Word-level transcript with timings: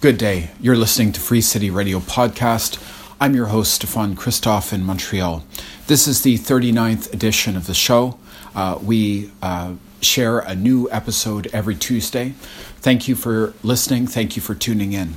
Good 0.00 0.16
day. 0.16 0.50
You're 0.60 0.76
listening 0.76 1.10
to 1.10 1.20
Free 1.20 1.40
City 1.40 1.70
Radio 1.70 1.98
Podcast. 1.98 2.80
I'm 3.20 3.34
your 3.34 3.46
host, 3.46 3.74
Stefan 3.74 4.14
Christoff 4.14 4.72
in 4.72 4.84
Montreal. 4.84 5.42
This 5.88 6.06
is 6.06 6.22
the 6.22 6.38
39th 6.38 7.12
edition 7.12 7.56
of 7.56 7.66
the 7.66 7.74
show. 7.74 8.16
Uh, 8.54 8.78
we 8.80 9.32
uh, 9.42 9.72
share 10.00 10.38
a 10.38 10.54
new 10.54 10.88
episode 10.92 11.48
every 11.52 11.74
Tuesday. 11.74 12.34
Thank 12.76 13.08
you 13.08 13.16
for 13.16 13.54
listening. 13.64 14.06
Thank 14.06 14.36
you 14.36 14.40
for 14.40 14.54
tuning 14.54 14.92
in. 14.92 15.14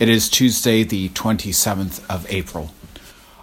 It 0.00 0.08
is 0.08 0.28
Tuesday, 0.28 0.82
the 0.82 1.10
27th 1.10 2.04
of 2.10 2.26
April. 2.28 2.74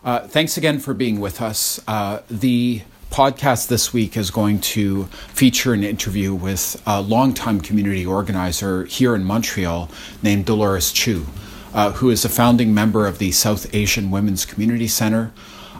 Uh, 0.04 0.28
thanks 0.28 0.58
again 0.58 0.80
for 0.80 0.94
being 0.94 1.22
with 1.22 1.42
us. 1.42 1.80
Uh, 1.88 2.24
the 2.30 2.82
podcast 3.14 3.68
this 3.68 3.94
week 3.94 4.18
is 4.18 4.32
going 4.32 4.60
to 4.60 5.04
feature 5.36 5.72
an 5.72 5.84
interview 5.84 6.34
with 6.34 6.82
a 6.88 7.00
longtime 7.00 7.62
community 7.62 8.04
organizer 8.04 8.86
here 8.86 9.14
in 9.14 9.24
Montreal 9.24 9.88
named 10.24 10.48
Dolores 10.48 10.92
Chew, 10.92 11.28
uh, 11.76 11.92
who 11.92 12.10
is 12.10 12.26
a 12.26 12.30
founding 12.30 12.74
member 12.74 13.06
of 13.06 13.20
the 13.20 13.32
South 13.32 13.72
Asian 13.72 14.10
Women's 14.10 14.48
Community 14.48 14.88
Center, 14.88 15.32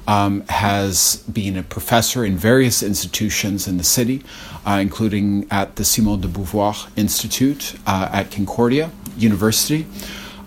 um, 0.06 0.42
has 0.48 1.24
been 1.24 1.58
a 1.58 1.64
professor 1.64 2.24
in 2.24 2.38
various 2.38 2.84
institutions 2.84 3.68
in 3.68 3.78
the 3.78 3.84
city, 3.84 4.22
uh, 4.68 4.78
including 4.80 5.48
at 5.50 5.78
the 5.78 5.84
Simone 5.84 6.22
de 6.22 6.28
Beauvoir 6.28 6.88
Institute 6.96 7.74
uh, 7.88 8.10
at 8.14 8.30
Concordia 8.30 8.92
University. 9.18 9.88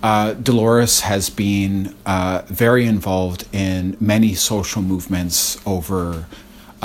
Uh, 0.05 0.35
Dolores 0.35 1.01
has 1.01 1.31
been 1.31 1.97
uh, 2.05 2.43
very 2.47 2.87
involved 2.87 3.49
in 3.53 3.97
many 3.99 4.35
social 4.35 4.83
movements 4.83 5.61
over 5.67 6.27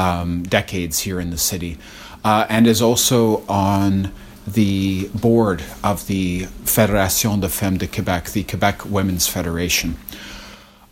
um, 0.02 0.44
decades 0.44 1.00
here 1.00 1.20
in 1.20 1.30
the 1.30 1.38
city, 1.38 1.78
uh, 2.23 2.46
and 2.50 2.68
is 2.68 2.82
also 2.82 3.46
on 3.48 4.12
the 4.48 5.08
board 5.10 5.64
of 5.84 6.08
the 6.08 6.48
Fédération 6.66 7.40
de 7.40 7.48
Femmes 7.48 7.77
de 7.77 7.88
Québec, 7.88 8.32
the 8.32 8.44
Quebec 8.44 8.86
Women's 8.86 9.27
Federation. 9.27 9.96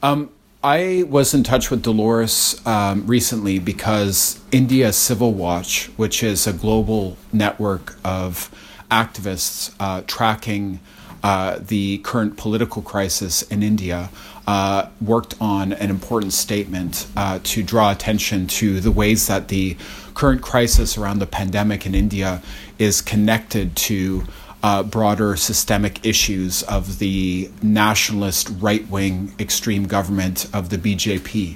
Um, 0.04 0.30
I 0.63 1.05
was 1.07 1.34
in 1.34 1.43
touch 1.43 1.71
with 1.71 1.82
Dolores 1.82 2.62
um, 2.65 3.07
recently 3.07 3.60
because 3.60 4.40
India 4.52 4.91
Civil 4.93 5.34
Watch, 5.34 5.87
which 5.98 6.21
is 6.21 6.46
a 6.46 6.54
global 6.54 7.18
network 7.32 7.96
of 8.04 8.54
activists 8.91 9.74
uh, 9.80 10.02
tracking 10.05 10.80
uh, 11.24 11.60
the 11.60 11.99
current 11.99 12.37
political 12.37 12.82
crisis 12.82 13.41
in 13.43 13.63
India, 13.63 14.10
uh, 14.50 14.90
worked 15.00 15.36
on 15.40 15.74
an 15.74 15.92
important 15.92 16.34
statement 16.34 17.05
uh, 17.16 17.38
to 17.44 17.62
draw 17.62 17.92
attention 17.92 18.48
to 18.48 18.80
the 18.80 18.90
ways 18.90 19.28
that 19.28 19.48
the 19.50 19.78
current 20.16 20.42
crisis 20.42 20.98
around 20.98 21.20
the 21.20 21.28
pandemic 21.28 21.86
in 21.86 21.94
India 21.94 22.42
is 22.80 23.00
connected 23.00 23.76
to 23.76 24.24
uh, 24.64 24.82
broader 24.82 25.36
systemic 25.36 26.04
issues 26.04 26.64
of 26.64 26.98
the 26.98 27.48
nationalist 27.62 28.50
right 28.60 28.90
wing 28.90 29.32
extreme 29.38 29.86
government 29.86 30.48
of 30.52 30.70
the 30.70 30.80
BJP. 30.80 31.55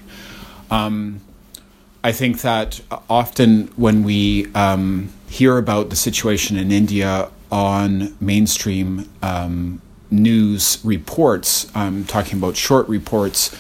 Um, 0.70 1.20
I 2.04 2.12
think 2.12 2.42
that 2.42 2.80
often 3.10 3.70
when 3.76 4.04
we 4.04 4.54
um, 4.54 5.12
hear 5.28 5.58
about 5.58 5.90
the 5.90 5.96
situation 5.96 6.58
in 6.58 6.72
India 6.72 7.32
on 7.52 8.16
mainstream 8.22 9.10
um, 9.24 9.82
news 10.14 10.80
reports, 10.84 11.70
I'm 11.76 12.06
talking 12.06 12.38
about 12.38 12.56
short 12.56 12.88
reports, 12.88 13.56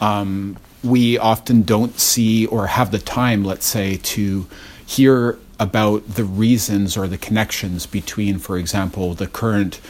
um, 0.00 0.56
we 0.82 1.18
often 1.18 1.62
don't 1.62 1.98
see 1.98 2.46
or 2.46 2.68
have 2.68 2.92
the 2.92 2.98
time, 2.98 3.44
let's 3.44 3.66
say, 3.66 3.96
to 3.96 4.46
hear 4.86 5.38
about 5.58 6.14
the 6.14 6.24
reasons 6.24 6.96
or 6.96 7.08
the 7.08 7.18
connections 7.18 7.84
between, 7.84 8.38
for 8.38 8.56
example, 8.56 9.14
the 9.14 9.26
current 9.26 9.80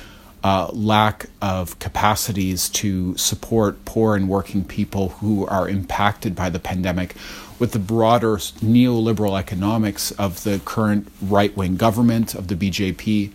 uh, 0.42 0.68
lack 0.72 1.26
of 1.42 1.78
capacities 1.78 2.68
to 2.68 3.16
support 3.16 3.84
poor 3.84 4.16
and 4.16 4.28
working 4.28 4.64
people 4.64 5.10
who 5.10 5.46
are 5.46 5.68
impacted 5.68 6.34
by 6.34 6.48
the 6.48 6.60
pandemic 6.60 7.14
with 7.58 7.72
the 7.72 7.78
broader 7.78 8.36
neoliberal 8.36 9.38
economics 9.38 10.10
of 10.12 10.44
the 10.44 10.60
current 10.64 11.08
right 11.20 11.56
wing 11.56 11.76
government, 11.76 12.34
of 12.34 12.48
the 12.48 12.54
BJP, 12.54 13.32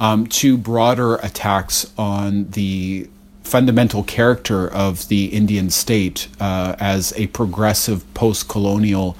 um, 0.00 0.26
to 0.26 0.56
broader 0.56 1.16
attacks 1.16 1.92
on 1.96 2.50
the 2.50 3.08
fundamental 3.42 4.02
character 4.02 4.66
of 4.68 5.06
the 5.08 5.26
Indian 5.26 5.70
state 5.70 6.28
uh, 6.40 6.74
as 6.78 7.12
a 7.16 7.26
progressive 7.28 8.02
post 8.14 8.48
colonial 8.48 9.16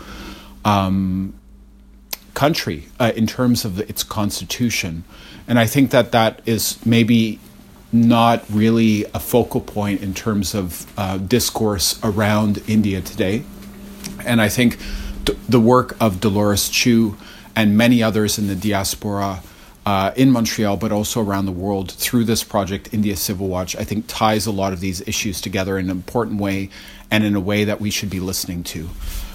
um, 0.64 1.34
country 2.34 2.86
uh, 2.98 3.12
in 3.14 3.26
terms 3.26 3.64
of 3.64 3.78
its 3.80 4.02
constitution. 4.02 5.04
And 5.46 5.58
I 5.58 5.66
think 5.66 5.90
that 5.90 6.12
that 6.12 6.40
is 6.46 6.84
maybe 6.86 7.38
not 7.92 8.44
really 8.50 9.04
a 9.12 9.18
focal 9.18 9.60
point 9.60 10.00
in 10.00 10.14
terms 10.14 10.54
of 10.54 10.86
uh, 10.96 11.18
discourse 11.18 11.98
around 12.02 12.62
India 12.68 13.00
today. 13.00 13.42
And 14.24 14.40
I 14.40 14.48
think 14.48 14.78
d- 15.24 15.36
the 15.48 15.60
work 15.60 15.96
of 16.00 16.20
Dolores 16.20 16.68
Chew 16.68 17.16
and 17.56 17.76
many 17.76 18.02
others 18.02 18.38
in 18.38 18.46
the 18.46 18.54
diaspora 18.54 19.42
uh, 19.90 20.12
in 20.14 20.30
Montreal, 20.30 20.76
but 20.76 20.92
also 20.92 21.20
around 21.20 21.46
the 21.46 21.52
world 21.66 21.90
through 21.90 22.22
this 22.22 22.44
project, 22.44 22.90
India 22.92 23.16
Civil 23.16 23.48
Watch, 23.48 23.74
I 23.74 23.82
think 23.82 24.04
ties 24.06 24.46
a 24.46 24.52
lot 24.52 24.72
of 24.72 24.78
these 24.78 25.00
issues 25.08 25.40
together 25.40 25.76
in 25.78 25.86
an 25.86 25.90
important 25.90 26.40
way 26.40 26.70
and 27.10 27.24
in 27.24 27.34
a 27.34 27.40
way 27.40 27.64
that 27.64 27.80
we 27.80 27.90
should 27.90 28.08
be 28.08 28.20
listening 28.20 28.62
to. 28.62 28.88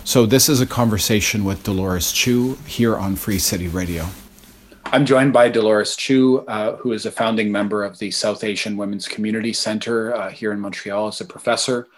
So, 0.05 0.25
this 0.25 0.47
is 0.47 0.61
a 0.61 0.65
conversation 0.65 1.43
with 1.43 1.63
Dolores 1.63 2.13
Chew 2.13 2.53
here 2.65 2.95
on 2.95 3.17
Free 3.17 3.37
City 3.37 3.67
Radio. 3.67 4.05
I'm 4.85 5.05
joined 5.05 5.33
by 5.33 5.49
Dolores 5.49 5.97
Chew, 5.97 6.45
uh, 6.47 6.77
who 6.77 6.93
is 6.93 7.05
a 7.05 7.11
founding 7.11 7.51
member 7.51 7.83
of 7.83 7.99
the 7.99 8.11
South 8.11 8.41
Asian 8.41 8.77
Women's 8.77 9.09
Community 9.09 9.51
Center 9.51 10.15
uh, 10.15 10.29
here 10.29 10.53
in 10.53 10.61
Montreal 10.61 11.09
as 11.09 11.19
a 11.19 11.25
professor, 11.25 11.89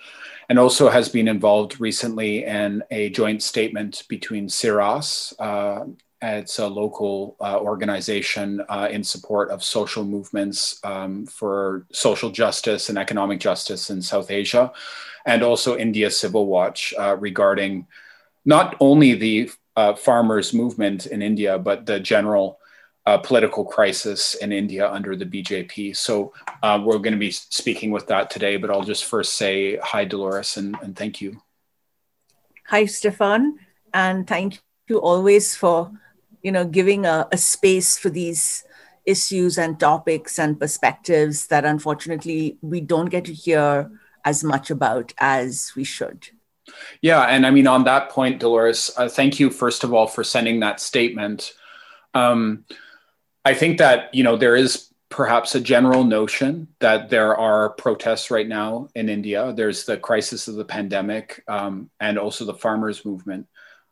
and 0.50 0.58
also 0.58 0.90
has 0.90 1.10
been 1.10 1.28
involved 1.28 1.80
recently 1.80 2.44
in 2.44 2.82
a 2.90 3.12
joint 3.12 3.44
statement 3.44 4.02
between 4.10 4.50
CIRAS 4.50 5.36
uh, 5.38 5.86
it's 6.22 6.58
a 6.60 6.68
local 6.68 7.36
uh, 7.40 7.60
organization 7.60 8.62
uh, 8.70 8.88
in 8.92 9.04
support 9.04 9.52
of 9.52 9.64
social 9.64 10.04
movements 10.04 10.80
um, 10.84 11.26
for 11.28 11.86
social 11.92 12.32
justice 12.32 12.90
and 12.90 12.98
economic 12.98 13.40
justice 13.40 13.90
in 13.90 14.02
South 14.02 14.32
Asia, 14.32 14.72
and 15.26 15.44
also 15.44 15.78
India 15.78 16.10
Civil 16.10 16.48
Watch 16.48 16.94
uh, 16.98 17.16
regarding 17.18 17.86
not 18.46 18.76
only 18.80 19.14
the 19.14 19.52
uh, 19.76 19.94
farmers' 19.94 20.54
movement 20.54 21.06
in 21.06 21.22
India, 21.22 21.60
but 21.60 21.86
the 21.86 22.00
general 22.00 22.60
uh, 23.06 23.18
political 23.18 23.64
crisis 23.64 24.36
in 24.36 24.52
India 24.52 24.90
under 24.90 25.16
the 25.16 25.26
BJP. 25.26 25.96
So 25.96 26.34
uh, 26.64 26.82
we're 26.84 26.98
going 26.98 27.14
to 27.14 27.20
be 27.20 27.32
speaking 27.32 27.92
with 27.92 28.08
that 28.08 28.30
today, 28.30 28.58
but 28.58 28.72
I'll 28.72 28.84
just 28.84 29.06
first 29.06 29.36
say 29.36 29.78
hi, 29.78 30.04
Dolores, 30.04 30.58
and, 30.58 30.76
and 30.82 30.96
thank 30.96 31.22
you. 31.22 31.42
Hi, 32.68 32.86
Stefan, 32.86 33.60
and 33.94 34.28
thank 34.28 34.60
you 34.90 35.00
always 35.00 35.56
for 35.56 35.92
you 36.42 36.52
know, 36.52 36.66
giving 36.66 37.06
a, 37.06 37.28
a 37.32 37.38
space 37.38 37.98
for 37.98 38.10
these 38.10 38.64
issues 39.06 39.58
and 39.58 39.80
topics 39.80 40.38
and 40.38 40.60
perspectives 40.60 41.48
that 41.48 41.66
unfortunately 41.66 42.58
we 42.62 42.82
don't 42.82 43.10
get 43.10 43.26
to 43.26 43.34
hear 43.34 43.90
as 44.26 44.44
much 44.44 44.70
about 44.70 45.14
as 45.18 45.72
we 45.76 45.84
should. 45.84 46.28
Yeah, 47.02 47.24
and 47.24 47.48
I 47.48 47.52
mean, 47.52 47.66
on 47.66 47.86
that 47.86 48.10
point, 48.10 48.40
Dolores, 48.40 48.92
uh, 48.98 49.08
thank 49.08 49.40
you 49.40 49.50
first 49.50 49.86
of 49.86 49.94
all 49.94 50.06
for 50.06 50.24
sending 50.24 50.60
that 50.60 50.82
statement. 50.82 51.54
Um, 52.14 52.66
I 53.46 53.54
think 53.54 53.78
that 53.78 54.14
you 54.14 54.24
know 54.24 54.36
there 54.36 54.58
is 54.58 54.92
perhaps 55.10 55.56
a 55.56 55.62
general 55.62 56.04
notion 56.04 56.68
that 56.80 57.10
there 57.10 57.36
are 57.38 57.70
protests 57.70 58.30
right 58.30 58.48
now 58.48 58.90
in 58.96 59.08
India. 59.08 59.54
There's 59.56 59.86
the 59.86 59.96
crisis 59.96 60.50
of 60.50 60.56
the 60.56 60.66
pandemic 60.66 61.44
um, 61.48 61.90
and 62.02 62.20
also 62.20 62.44
the 62.44 62.54
farmers' 62.54 63.06
movement. 63.06 63.48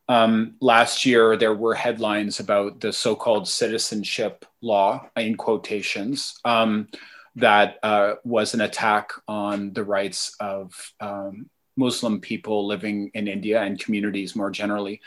Um, 0.08 0.56
last 0.62 1.06
year, 1.06 1.36
there 1.36 1.54
were 1.54 1.74
headlines 1.74 2.40
about 2.40 2.80
the 2.80 2.94
so 2.94 3.16
called 3.16 3.48
citizenship 3.48 4.46
law, 4.62 5.10
in 5.16 5.36
quotations, 5.36 6.40
um, 6.46 6.88
that 7.36 7.78
uh, 7.84 8.16
was 8.24 8.54
an 8.54 8.62
attack 8.62 9.12
on 9.28 9.74
the 9.74 9.84
rights 9.84 10.36
of 10.40 10.94
um, 11.00 11.50
Muslim 11.76 12.22
people 12.22 12.66
living 12.68 13.12
in 13.14 13.28
India 13.28 13.62
and 13.62 13.80
communities 13.80 14.36
more 14.36 14.52
generally. 14.52 15.02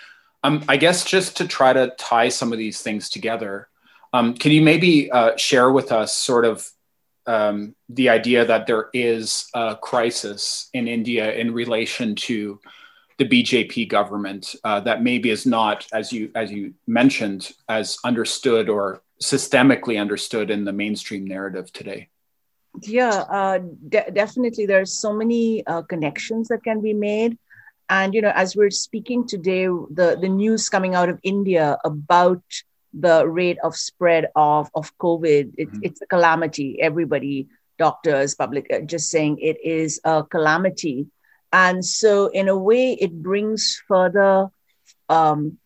Um, 0.45 0.65
I 0.69 0.77
guess 0.77 1.05
just 1.05 1.37
to 1.39 1.49
try 1.49 1.73
to 1.73 1.95
tie 1.99 2.29
some 2.29 2.53
of 2.53 2.59
these 2.59 2.81
things 2.83 3.09
together, 3.09 3.69
um, 4.13 4.35
can 4.35 4.53
you 4.53 4.63
maybe 4.63 5.11
uh, 5.11 5.37
share 5.37 5.71
with 5.71 5.93
us 5.93 6.15
sort 6.15 6.45
of 6.45 6.69
um, 7.27 7.75
the 7.91 8.09
idea 8.09 8.45
that 8.47 8.67
there 8.67 8.89
is 8.95 9.49
a 9.55 9.77
crisis 9.77 10.71
in 10.73 10.89
India 10.89 11.33
in 11.35 11.53
relation 11.53 12.15
to 12.15 12.59
the 13.19 13.29
BJP 13.29 13.89
government 13.89 14.55
uh, 14.65 14.81
that 14.81 15.03
maybe 15.03 15.31
is 15.31 15.45
not, 15.45 15.87
as 15.93 16.13
you 16.13 16.31
as 16.35 16.51
you 16.51 16.75
mentioned, 16.87 17.53
as 17.69 17.99
understood 18.05 18.69
or 18.69 19.03
systemically 19.23 20.01
understood 20.01 20.51
in 20.51 20.65
the 20.65 20.73
mainstream 20.73 21.27
narrative 21.27 21.73
today. 21.73 22.09
Yeah, 22.83 23.25
uh, 23.29 23.59
de- 23.89 24.11
definitely. 24.13 24.67
There's 24.67 24.95
so 24.95 25.13
many 25.13 25.67
uh, 25.67 25.83
connections 25.83 26.49
that 26.49 26.63
can 26.63 26.81
be 26.81 26.95
made, 26.95 27.37
and 27.91 28.15
you 28.15 28.23
know, 28.23 28.33
as 28.35 28.55
we're 28.55 28.71
speaking 28.71 29.27
today, 29.27 29.67
the 29.67 30.17
the 30.21 30.29
news 30.29 30.69
coming 30.69 30.95
out 30.95 31.09
of 31.09 31.19
India 31.23 31.77
about 31.85 32.43
the 32.95 33.27
rate 33.27 33.59
of 33.65 33.75
spread 33.75 34.29
of 34.37 34.71
of 34.75 34.97
COVID, 34.99 35.55
it, 35.57 35.69
mm-hmm. 35.69 35.79
it's 35.83 36.01
a 36.03 36.07
calamity. 36.07 36.81
Everybody 36.81 37.49
doctors, 37.79 38.35
public, 38.35 38.67
uh, 38.73 38.81
just 38.81 39.09
saying 39.09 39.39
it 39.41 39.57
is 39.65 40.01
a 40.05 40.25
calamity. 40.25 41.07
And 41.53 41.85
so, 41.85 42.27
in 42.29 42.49
a 42.49 42.57
way, 42.57 42.93
it 42.93 43.23
brings 43.23 43.81
further 43.89 44.49
um, 45.09 45.59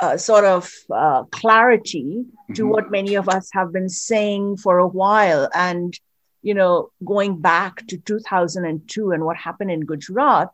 uh, 0.00 0.16
sort 0.16 0.44
of 0.44 0.70
uh, 0.94 1.24
clarity 1.24 2.24
mm-hmm. 2.24 2.54
to 2.54 2.66
what 2.66 2.90
many 2.90 3.14
of 3.14 3.28
us 3.28 3.48
have 3.52 3.72
been 3.72 3.88
saying 3.88 4.58
for 4.58 4.78
a 4.78 4.86
while. 4.86 5.48
And, 5.54 5.98
you 6.42 6.54
know, 6.54 6.90
going 7.04 7.40
back 7.40 7.86
to 7.86 7.96
2002 7.96 9.10
and 9.10 9.24
what 9.24 9.36
happened 9.36 9.70
in 9.70 9.80
Gujarat, 9.80 10.50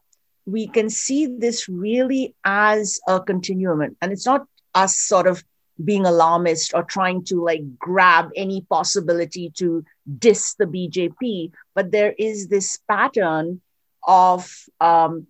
we 0.47 0.67
can 0.67 0.91
see 0.91 1.27
this 1.27 1.69
really 1.69 2.35
as 2.45 3.01
a 3.09 3.21
continuum. 3.21 3.97
And 4.01 4.13
it's 4.13 4.27
not 4.27 4.47
us 4.75 4.97
sort 4.97 5.27
of 5.27 5.43
being 5.85 6.07
alarmist 6.07 6.73
or 6.75 6.83
trying 6.83 7.25
to 7.25 7.43
like 7.43 7.79
grab 7.79 8.31
any 8.37 8.65
possibility 8.69 9.51
to 9.57 9.85
diss 10.19 10.55
the 10.55 10.67
BJP, 10.67 11.53
but 11.75 11.91
there 11.91 12.15
is 12.19 12.49
this 12.49 12.79
pattern 12.89 13.61
of 14.05 14.51
um, 14.81 15.27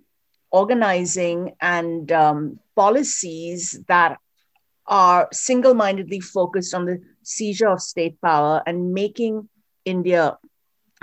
organizing 0.51 1.55
and 1.61 2.11
um, 2.13 2.59
policies 2.77 3.81
that 3.89 4.19
are 4.87 5.29
single 5.33 5.75
mindedly 5.75 6.21
focused 6.21 6.75
on 6.75 6.87
the 6.87 7.01
seizure 7.23 7.69
of 7.69 7.81
state 7.81 8.21
power 8.21 8.63
and 8.67 8.93
making 8.93 9.49
India 9.85 10.37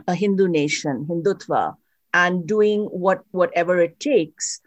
a 0.07 0.15
Hindu 0.15 0.47
nation, 0.47 1.05
Hindutva, 1.09 1.75
and 2.13 2.47
doing 2.47 2.85
what, 2.85 3.21
whatever 3.31 3.79
it 3.79 3.99
takes. 3.99 4.61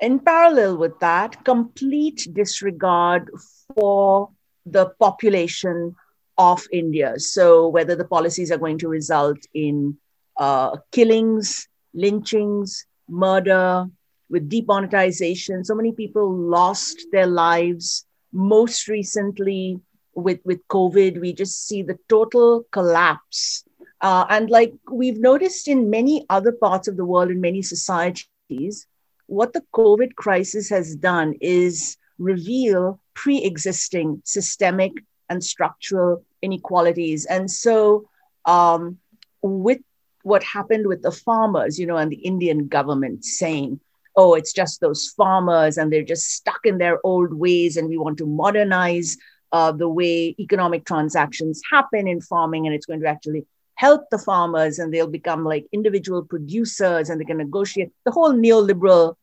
In 0.00 0.18
parallel 0.18 0.76
with 0.76 0.98
that, 1.00 1.44
complete 1.44 2.28
disregard 2.32 3.30
for 3.74 4.30
the 4.66 4.86
population 5.00 5.94
of 6.36 6.64
India. 6.72 7.18
So, 7.18 7.68
whether 7.68 7.94
the 7.94 8.04
policies 8.04 8.50
are 8.50 8.58
going 8.58 8.78
to 8.78 8.88
result 8.88 9.38
in 9.54 9.96
uh, 10.36 10.76
killings, 10.90 11.68
lynchings, 11.94 12.86
murder, 13.08 13.86
with 14.28 14.48
demonetization. 14.48 15.64
So 15.64 15.74
many 15.74 15.92
people 15.92 16.30
lost 16.32 17.06
their 17.12 17.26
lives. 17.26 18.06
Most 18.32 18.88
recently, 18.88 19.80
with, 20.14 20.40
with 20.44 20.66
COVID, 20.68 21.20
we 21.20 21.32
just 21.32 21.66
see 21.66 21.82
the 21.82 21.98
total 22.08 22.64
collapse. 22.70 23.64
Uh, 24.00 24.26
and 24.28 24.50
like 24.50 24.74
we've 24.90 25.18
noticed 25.18 25.68
in 25.68 25.88
many 25.88 26.26
other 26.28 26.52
parts 26.52 26.88
of 26.88 26.96
the 26.96 27.04
world, 27.04 27.30
in 27.30 27.40
many 27.40 27.62
societies, 27.62 28.86
what 29.26 29.52
the 29.52 29.62
COVID 29.72 30.14
crisis 30.16 30.68
has 30.68 30.96
done 30.96 31.34
is 31.40 31.96
reveal 32.18 33.00
pre 33.14 33.42
existing 33.42 34.20
systemic 34.24 34.92
and 35.30 35.42
structural 35.42 36.24
inequalities. 36.42 37.24
And 37.24 37.50
so, 37.50 38.08
um, 38.44 38.98
with 39.40 39.80
what 40.24 40.42
happened 40.42 40.86
with 40.86 41.02
the 41.02 41.12
farmers, 41.12 41.78
you 41.78 41.86
know, 41.86 41.96
and 41.96 42.10
the 42.10 42.24
Indian 42.32 42.66
government 42.66 43.24
saying, 43.24 43.80
oh, 44.16 44.34
it's 44.34 44.52
just 44.52 44.80
those 44.80 45.12
farmers 45.16 45.76
and 45.76 45.92
they're 45.92 46.02
just 46.14 46.30
stuck 46.38 46.60
in 46.64 46.78
their 46.78 46.98
old 47.04 47.32
ways, 47.34 47.76
and 47.76 47.88
we 47.88 47.98
want 47.98 48.18
to 48.18 48.26
modernize 48.26 49.16
uh, 49.52 49.70
the 49.70 49.88
way 49.88 50.34
economic 50.38 50.84
transactions 50.84 51.62
happen 51.70 52.08
in 52.08 52.20
farming, 52.20 52.66
and 52.66 52.74
it's 52.74 52.86
going 52.86 53.00
to 53.00 53.06
actually 53.06 53.46
help 53.76 54.02
the 54.10 54.18
farmers, 54.18 54.78
and 54.78 54.92
they'll 54.92 55.06
become 55.06 55.44
like 55.44 55.66
individual 55.72 56.22
producers 56.24 57.10
and 57.10 57.20
they 57.20 57.24
can 57.24 57.38
negotiate 57.38 57.92
the 58.04 58.10
whole 58.12 58.32
neoliberal 58.32 59.16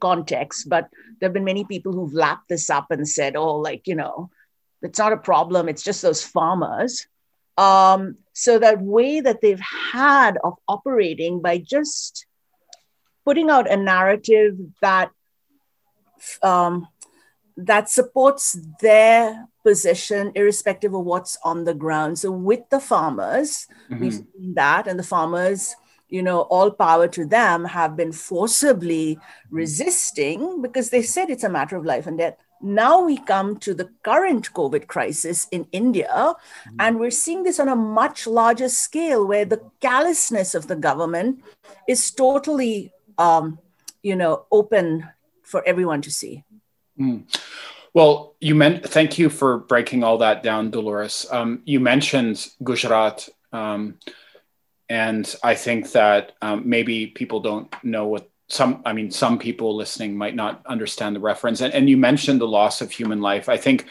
context. 0.00 0.68
But 0.68 0.88
there 1.18 1.28
have 1.28 1.34
been 1.34 1.44
many 1.44 1.64
people 1.64 1.92
who've 1.92 2.12
lapped 2.12 2.48
this 2.48 2.70
up 2.70 2.90
and 2.90 3.08
said, 3.08 3.36
oh, 3.36 3.56
like, 3.56 3.86
you 3.86 3.96
know, 3.96 4.30
it's 4.82 4.98
not 4.98 5.12
a 5.12 5.16
problem, 5.16 5.68
it's 5.68 5.82
just 5.82 6.02
those 6.02 6.22
farmers. 6.22 7.06
Um, 7.58 8.16
so 8.40 8.58
that 8.58 8.80
way 8.80 9.20
that 9.20 9.42
they've 9.42 9.60
had 9.92 10.38
of 10.42 10.54
operating 10.66 11.42
by 11.42 11.58
just 11.58 12.24
putting 13.22 13.50
out 13.50 13.70
a 13.70 13.76
narrative 13.76 14.56
that 14.80 15.10
um, 16.42 16.88
that 17.58 17.90
supports 17.90 18.56
their 18.80 19.46
position 19.62 20.32
irrespective 20.34 20.94
of 20.94 21.04
what's 21.04 21.36
on 21.44 21.64
the 21.64 21.74
ground. 21.74 22.18
So 22.18 22.30
with 22.30 22.60
the 22.70 22.80
farmers 22.80 23.66
mm-hmm. 23.90 24.00
we've 24.00 24.14
seen 24.14 24.54
that 24.54 24.86
and 24.86 24.98
the 24.98 25.10
farmers 25.14 25.76
you 26.08 26.22
know 26.22 26.40
all 26.54 26.70
power 26.70 27.08
to 27.08 27.26
them 27.26 27.66
have 27.66 27.94
been 27.94 28.10
forcibly 28.10 29.18
resisting 29.50 30.62
because 30.62 30.88
they 30.88 31.02
said 31.02 31.28
it's 31.28 31.44
a 31.44 31.56
matter 31.58 31.76
of 31.76 31.84
life 31.84 32.06
and 32.06 32.16
death 32.16 32.38
now 32.62 33.04
we 33.04 33.16
come 33.18 33.56
to 33.58 33.74
the 33.74 33.90
current 34.02 34.52
COVID 34.52 34.86
crisis 34.86 35.48
in 35.50 35.66
India, 35.72 36.08
mm-hmm. 36.10 36.76
and 36.78 37.00
we're 37.00 37.10
seeing 37.10 37.42
this 37.42 37.58
on 37.58 37.68
a 37.68 37.76
much 37.76 38.26
larger 38.26 38.68
scale 38.68 39.26
where 39.26 39.44
the 39.44 39.60
callousness 39.80 40.54
of 40.54 40.66
the 40.66 40.76
government 40.76 41.42
is 41.88 42.10
totally, 42.10 42.92
um, 43.18 43.58
you 44.02 44.16
know, 44.16 44.46
open 44.52 45.08
for 45.42 45.66
everyone 45.66 46.02
to 46.02 46.10
see. 46.10 46.44
Mm. 46.98 47.24
Well, 47.92 48.36
you 48.40 48.54
meant 48.54 48.88
thank 48.88 49.18
you 49.18 49.28
for 49.28 49.58
breaking 49.58 50.04
all 50.04 50.18
that 50.18 50.42
down, 50.42 50.70
Dolores. 50.70 51.26
Um, 51.30 51.62
you 51.64 51.80
mentioned 51.80 52.46
Gujarat, 52.62 53.28
um, 53.52 53.98
and 54.88 55.34
I 55.42 55.54
think 55.54 55.92
that 55.92 56.32
um, 56.40 56.62
maybe 56.68 57.08
people 57.08 57.40
don't 57.40 57.72
know 57.82 58.06
what 58.06 58.29
some 58.50 58.82
i 58.84 58.92
mean 58.92 59.10
some 59.10 59.38
people 59.38 59.76
listening 59.76 60.16
might 60.16 60.34
not 60.34 60.64
understand 60.66 61.16
the 61.16 61.20
reference 61.20 61.60
and, 61.60 61.72
and 61.72 61.88
you 61.88 61.96
mentioned 61.96 62.40
the 62.40 62.46
loss 62.46 62.80
of 62.80 62.90
human 62.90 63.20
life 63.20 63.48
i 63.48 63.56
think 63.56 63.86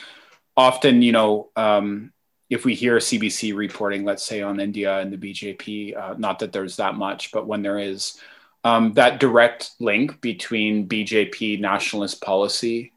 often 0.55 1.01
you 1.01 1.11
know 1.11 1.49
um, 1.55 2.11
if 2.49 2.65
we 2.65 2.75
hear 2.75 2.97
cbc 2.97 3.55
reporting 3.55 4.03
let's 4.03 4.23
say 4.23 4.41
on 4.41 4.59
india 4.59 4.99
and 4.99 5.11
the 5.11 5.17
bjp 5.17 5.97
uh, 5.97 6.13
not 6.17 6.39
that 6.39 6.51
there's 6.51 6.75
that 6.75 6.95
much 6.95 7.31
but 7.31 7.47
when 7.47 7.61
there 7.61 7.79
is 7.79 8.19
um, 8.65 8.91
that 8.93 9.19
direct 9.19 9.71
link 9.79 10.19
between 10.21 10.87
bjp 10.87 11.59
nationalist 11.59 12.21
policy 12.21 12.91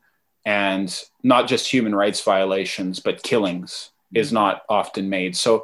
and 0.44 1.04
not 1.22 1.46
just 1.46 1.70
human 1.70 1.94
rights 1.94 2.22
violations 2.22 2.98
but 2.98 3.22
killings 3.22 3.90
is 4.12 4.28
mm-hmm. 4.28 4.34
not 4.34 4.62
often 4.68 5.08
made 5.08 5.36
so 5.36 5.60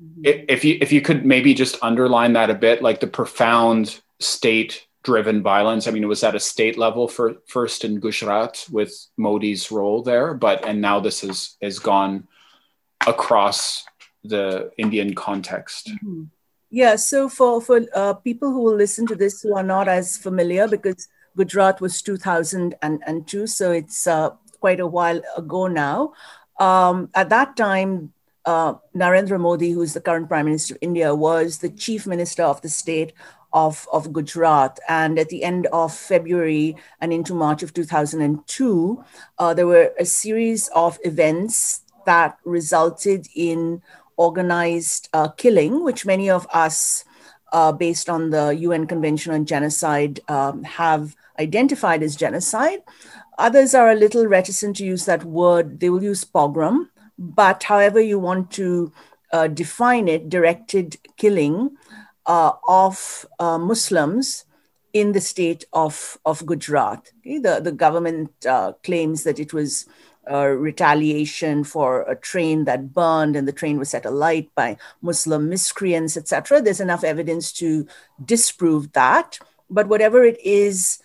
mm-hmm. 0.00 0.22
if 0.24 0.64
you 0.64 0.78
if 0.80 0.92
you 0.92 1.00
could 1.00 1.26
maybe 1.26 1.52
just 1.52 1.82
underline 1.82 2.34
that 2.34 2.50
a 2.50 2.54
bit 2.54 2.80
like 2.80 3.00
the 3.00 3.06
profound 3.08 4.00
state 4.20 4.86
driven 5.02 5.42
violence. 5.42 5.86
I 5.86 5.90
mean, 5.90 6.04
it 6.04 6.08
was 6.08 6.22
at 6.22 6.34
a 6.34 6.40
state 6.40 6.78
level 6.78 7.08
for 7.08 7.36
first 7.46 7.84
in 7.84 8.00
Gujarat 8.00 8.66
with 8.70 8.92
Modi's 9.16 9.70
role 9.70 10.02
there, 10.02 10.34
but 10.34 10.64
and 10.64 10.80
now 10.80 11.00
this 11.00 11.20
has 11.22 11.56
has 11.60 11.78
gone 11.78 12.28
across 13.06 13.84
the 14.24 14.70
Indian 14.78 15.14
context. 15.14 15.88
Mm-hmm. 15.88 16.24
Yeah. 16.70 16.96
So 16.96 17.28
for 17.28 17.60
for 17.60 17.80
uh, 17.94 18.14
people 18.14 18.50
who 18.50 18.62
will 18.62 18.76
listen 18.76 19.06
to 19.08 19.16
this 19.16 19.42
who 19.42 19.56
are 19.56 19.62
not 19.62 19.88
as 19.88 20.16
familiar, 20.16 20.68
because 20.68 21.08
Gujarat 21.36 21.80
was 21.80 22.00
2002, 22.02 23.46
so 23.46 23.72
it's 23.72 24.06
uh, 24.06 24.30
quite 24.60 24.80
a 24.80 24.86
while 24.86 25.20
ago 25.36 25.66
now. 25.66 26.12
Um, 26.58 27.10
at 27.14 27.28
that 27.30 27.56
time, 27.56 28.12
uh, 28.44 28.74
Narendra 28.94 29.40
Modi, 29.40 29.70
who 29.70 29.82
is 29.82 29.94
the 29.94 30.00
current 30.00 30.28
Prime 30.28 30.46
Minister 30.46 30.74
of 30.74 30.78
India, 30.80 31.14
was 31.14 31.58
the 31.58 31.70
Chief 31.70 32.06
Minister 32.06 32.44
of 32.44 32.60
the 32.62 32.68
state 32.68 33.12
of, 33.52 33.88
of 33.92 34.12
Gujarat. 34.12 34.78
And 34.88 35.18
at 35.18 35.28
the 35.28 35.44
end 35.44 35.66
of 35.66 35.94
February 35.94 36.76
and 37.00 37.12
into 37.12 37.34
March 37.34 37.62
of 37.62 37.72
2002, 37.74 39.04
uh, 39.38 39.54
there 39.54 39.66
were 39.66 39.92
a 39.98 40.04
series 40.04 40.68
of 40.68 40.98
events 41.04 41.82
that 42.06 42.38
resulted 42.44 43.28
in 43.34 43.82
organized 44.16 45.08
uh, 45.12 45.28
killing, 45.28 45.84
which 45.84 46.06
many 46.06 46.28
of 46.30 46.46
us, 46.52 47.04
uh, 47.52 47.72
based 47.72 48.08
on 48.08 48.30
the 48.30 48.50
UN 48.50 48.86
Convention 48.86 49.32
on 49.32 49.46
Genocide, 49.46 50.20
um, 50.28 50.64
have 50.64 51.16
identified 51.38 52.02
as 52.02 52.16
genocide. 52.16 52.82
Others 53.38 53.74
are 53.74 53.90
a 53.90 53.96
little 53.96 54.26
reticent 54.26 54.76
to 54.76 54.84
use 54.84 55.06
that 55.06 55.24
word. 55.24 55.80
They 55.80 55.90
will 55.90 56.02
use 56.02 56.24
pogrom, 56.24 56.90
but 57.18 57.62
however 57.64 58.00
you 58.00 58.18
want 58.18 58.50
to 58.52 58.92
uh, 59.32 59.48
define 59.48 60.08
it, 60.08 60.28
directed 60.28 60.98
killing 61.16 61.76
uh, 62.32 62.56
of 62.66 63.26
uh, 63.38 63.58
Muslims 63.58 64.46
in 64.94 65.12
the 65.12 65.20
state 65.20 65.66
of, 65.74 66.16
of 66.24 66.46
Gujarat. 66.46 67.12
Okay? 67.20 67.38
The, 67.38 67.60
the 67.60 67.72
government 67.72 68.30
uh, 68.46 68.72
claims 68.82 69.24
that 69.24 69.38
it 69.38 69.52
was 69.52 69.86
retaliation 70.30 71.64
for 71.64 72.02
a 72.02 72.14
train 72.14 72.64
that 72.64 72.94
burned 72.94 73.34
and 73.36 73.46
the 73.46 73.58
train 73.60 73.76
was 73.78 73.90
set 73.90 74.06
alight 74.06 74.48
by 74.54 74.78
Muslim 75.02 75.50
miscreants, 75.50 76.16
etc. 76.16 76.62
There's 76.62 76.80
enough 76.80 77.04
evidence 77.04 77.52
to 77.54 77.86
disprove 78.24 78.92
that. 78.92 79.38
But 79.68 79.88
whatever 79.88 80.24
it 80.24 80.40
is, 80.40 81.00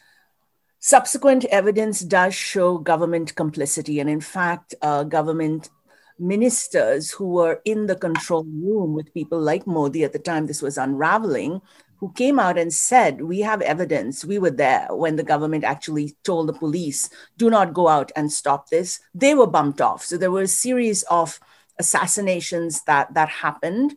subsequent 0.80 1.44
evidence 1.46 2.00
does 2.02 2.36
show 2.36 2.78
government 2.78 3.36
complicity. 3.36 4.00
And 4.00 4.10
in 4.10 4.22
fact, 4.22 4.76
uh, 4.82 5.04
government 5.04 5.72
ministers 6.20 7.12
who 7.12 7.28
were 7.30 7.62
in 7.66 7.88
the 7.88 7.96
control 7.96 8.44
room 8.44 8.94
with 8.94 9.14
people 9.14 9.40
like 9.40 9.68
Modi 9.68 10.04
at 10.04 10.14
the 10.14 10.20
time 10.20 10.48
this 10.48 10.62
was 10.62 10.78
unraveling, 10.78 11.62
who 11.98 12.12
came 12.14 12.40
out 12.40 12.58
and 12.58 12.74
said, 12.74 13.22
We 13.22 13.40
have 13.42 13.62
evidence. 13.62 14.24
We 14.26 14.40
were 14.40 14.52
there 14.52 14.88
when 14.92 15.16
the 15.16 15.24
government 15.24 15.64
actually 15.64 16.16
told 16.24 16.48
the 16.48 16.54
police, 16.54 17.10
do 17.38 17.50
not 17.50 17.74
go 17.74 17.88
out 17.88 18.12
and 18.16 18.32
stop 18.32 18.70
this. 18.70 19.00
They 19.16 19.34
were 19.34 19.48
bumped 19.48 19.82
off. 19.82 20.04
So 20.06 20.18
there 20.18 20.32
were 20.32 20.44
a 20.44 20.48
series 20.48 21.04
of 21.04 21.40
assassinations 21.80 22.84
that, 22.84 23.14
that 23.14 23.30
happened. 23.30 23.96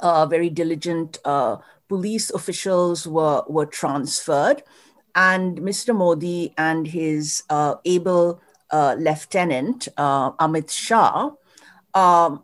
uh, 0.00 0.26
very 0.26 0.50
diligent 0.50 1.18
uh, 1.24 1.56
police 1.88 2.30
officials 2.30 3.06
were, 3.06 3.42
were 3.48 3.66
transferred. 3.66 4.62
And 5.14 5.58
Mr. 5.58 5.94
Modi 5.94 6.54
and 6.56 6.86
his 6.86 7.42
uh, 7.50 7.76
able 7.84 8.40
uh, 8.70 8.96
lieutenant, 8.98 9.88
uh, 9.96 10.32
Amit 10.32 10.70
Shah, 10.70 11.30
um, 11.94 12.42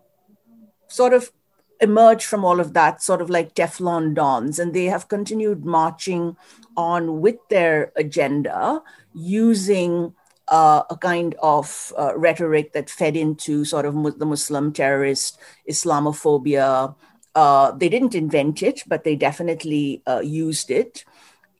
sort 0.88 1.12
of 1.12 1.32
emerged 1.80 2.26
from 2.26 2.44
all 2.44 2.60
of 2.60 2.72
that, 2.74 3.02
sort 3.02 3.20
of 3.20 3.30
like 3.30 3.54
Teflon 3.54 4.14
dons. 4.14 4.58
And 4.58 4.74
they 4.74 4.86
have 4.86 5.08
continued 5.08 5.64
marching 5.64 6.36
on 6.76 7.20
with 7.20 7.36
their 7.50 7.92
agenda 7.96 8.82
using 9.14 10.14
uh, 10.48 10.82
a 10.90 10.96
kind 10.96 11.34
of 11.42 11.92
uh, 11.98 12.16
rhetoric 12.16 12.72
that 12.72 12.90
fed 12.90 13.16
into 13.16 13.64
sort 13.64 13.86
of 13.86 13.94
the 14.18 14.26
Muslim 14.26 14.72
terrorist 14.72 15.38
Islamophobia. 15.68 16.94
Uh, 17.34 17.72
they 17.72 17.88
didn't 17.88 18.14
invent 18.14 18.62
it, 18.62 18.82
but 18.86 19.04
they 19.04 19.16
definitely 19.16 20.02
uh, 20.06 20.20
used 20.20 20.70
it 20.70 21.04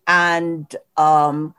and 0.07 0.75
um, 0.97 1.55